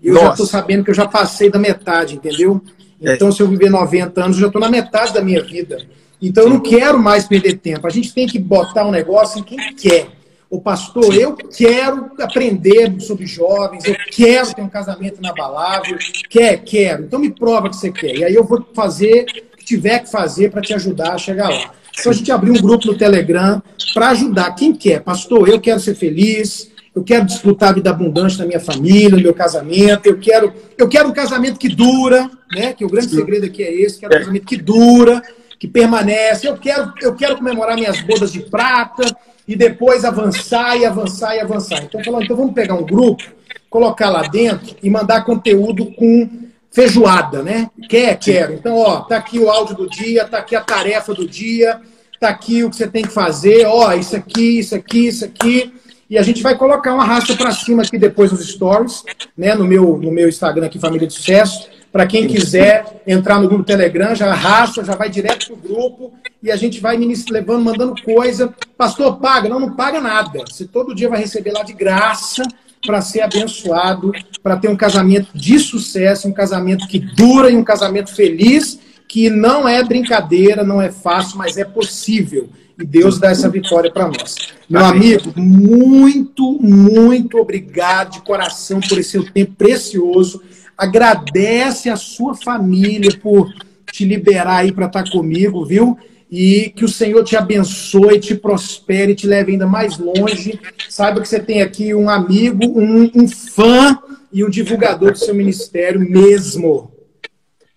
[0.03, 0.27] eu Nossa.
[0.27, 2.63] já tô sabendo que eu já passei da metade, entendeu?
[3.03, 3.15] É.
[3.15, 3.33] Então, é.
[3.33, 5.79] se eu viver 90 anos, eu já estou na metade da minha vida.
[6.23, 7.87] Então eu não quero mais perder tempo.
[7.87, 10.09] A gente tem que botar um negócio em quem quer.
[10.51, 15.97] O pastor, eu quero aprender sobre jovens, eu quero ter um casamento inabalável,
[16.29, 17.05] quer, quero.
[17.05, 18.17] Então me prova que você quer.
[18.17, 21.49] E aí eu vou fazer o que tiver que fazer para te ajudar a chegar
[21.51, 21.73] lá.
[21.97, 23.63] Então a gente abriu um grupo no Telegram
[23.95, 25.01] para ajudar quem quer.
[25.05, 29.23] Pastor, eu quero ser feliz, eu quero disfrutar a vida abundante na minha família, no
[29.23, 32.73] meu casamento, eu quero, eu quero um casamento que dura, né?
[32.73, 35.23] Que o grande segredo aqui é esse, quero um casamento que dura,
[35.61, 36.49] que permanece.
[36.49, 39.17] Eu quero, eu quero comemorar minhas bodas de prata
[39.51, 41.83] e depois avançar e avançar e avançar.
[41.83, 43.25] Então, falando, então vamos pegar um grupo,
[43.69, 46.31] colocar lá dentro e mandar conteúdo com
[46.71, 47.69] feijoada, né?
[47.89, 48.53] Quer, quero.
[48.53, 51.81] Então, ó, tá aqui o áudio do dia, tá aqui a tarefa do dia,
[52.21, 55.75] tá aqui o que você tem que fazer, ó, isso aqui, isso aqui, isso aqui.
[56.09, 59.03] E a gente vai colocar uma raça para cima aqui depois nos stories,
[59.37, 59.57] né?
[59.57, 61.69] No meu, no meu Instagram aqui, Família de Sucesso.
[61.93, 66.51] Para quem quiser entrar no grupo Telegram, já arrasta, já vai direto pro grupo e
[66.51, 66.97] a gente vai
[67.31, 68.55] levando, mandando coisa.
[68.77, 69.49] Pastor, paga?
[69.49, 70.45] Não, não paga nada.
[70.49, 72.43] Você todo dia vai receber lá de graça
[72.87, 74.13] para ser abençoado,
[74.43, 78.79] para ter um casamento de sucesso, um casamento que dura e um casamento feliz,
[79.09, 82.49] que não é brincadeira, não é fácil, mas é possível.
[82.79, 84.37] E Deus dá essa vitória para nós.
[84.69, 90.41] Meu amigo, muito, muito obrigado de coração por esse seu tempo precioso
[90.81, 93.53] agradece a sua família por
[93.93, 95.99] te liberar aí para estar tá comigo, viu?
[96.31, 100.59] E que o Senhor te abençoe, te prospere, te leve ainda mais longe.
[100.89, 103.99] Saiba que você tem aqui um amigo, um, um fã
[104.33, 106.91] e um divulgador do seu ministério mesmo.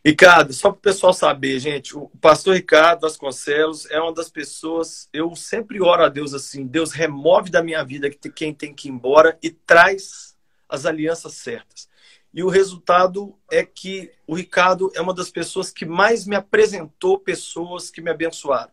[0.06, 5.10] Ricardo, só para o pessoal saber, gente, o pastor Ricardo Vasconcelos é uma das pessoas,
[5.12, 8.92] eu sempre oro a Deus assim, Deus remove da minha vida quem tem que ir
[8.92, 10.36] embora e traz
[10.70, 11.92] as alianças certas.
[12.34, 17.20] E o resultado é que o Ricardo é uma das pessoas que mais me apresentou
[17.20, 18.72] pessoas que me abençoaram.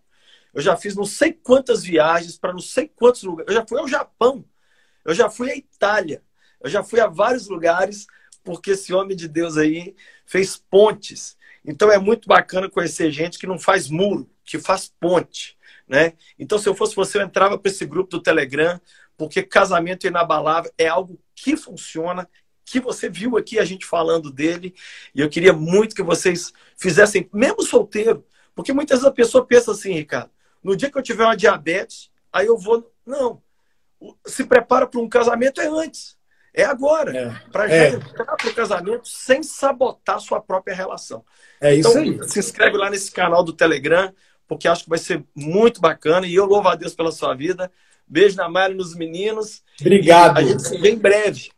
[0.52, 3.52] Eu já fiz não sei quantas viagens para não sei quantos lugares.
[3.52, 4.44] Eu já fui ao Japão,
[5.04, 6.22] eu já fui à Itália,
[6.60, 8.06] eu já fui a vários lugares,
[8.42, 9.94] porque esse homem de Deus aí
[10.24, 11.36] fez pontes.
[11.64, 15.56] Então é muito bacana conhecer gente que não faz muro, que faz ponte.
[15.86, 16.14] Né?
[16.38, 18.80] Então, se eu fosse você, eu entrava para esse grupo do Telegram,
[19.16, 22.28] porque casamento inabalável é algo que funciona,
[22.70, 24.74] que você viu aqui a gente falando dele,
[25.14, 29.72] e eu queria muito que vocês fizessem, mesmo solteiro, porque muitas vezes a pessoa pensa
[29.72, 30.30] assim, Ricardo,
[30.62, 32.92] no dia que eu tiver uma diabetes, aí eu vou.
[33.06, 33.42] Não.
[34.26, 36.16] Se prepara para um casamento é antes.
[36.52, 37.16] É agora.
[37.16, 37.50] É.
[37.50, 37.88] Para é.
[37.90, 41.24] entrar para o casamento sem sabotar sua própria relação.
[41.60, 42.28] É isso então, aí.
[42.28, 44.12] Se inscreve lá nesse canal do Telegram,
[44.46, 46.26] porque acho que vai ser muito bacana.
[46.26, 47.70] E eu louvo a Deus pela sua vida.
[48.06, 49.62] Beijo na Mari nos meninos.
[49.80, 50.40] Obrigado.
[50.40, 51.50] E a gente se vê em breve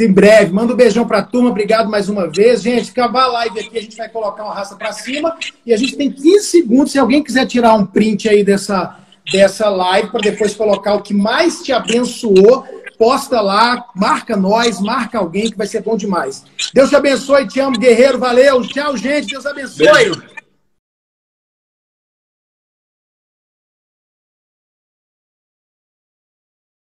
[0.00, 0.52] em breve.
[0.52, 2.62] Manda um beijão pra turma, obrigado mais uma vez.
[2.62, 5.76] Gente, acabar a live aqui, a gente vai colocar uma raça para cima e a
[5.76, 6.92] gente tem 15 segundos.
[6.92, 8.98] Se alguém quiser tirar um print aí dessa,
[9.30, 12.64] dessa live para depois colocar o que mais te abençoou,
[12.98, 16.44] posta lá, marca nós, marca alguém que vai ser bom demais.
[16.74, 18.60] Deus te abençoe, te amo, guerreiro, valeu.
[18.62, 19.90] Tchau, gente, Deus abençoe.
[19.90, 20.39] Beijo.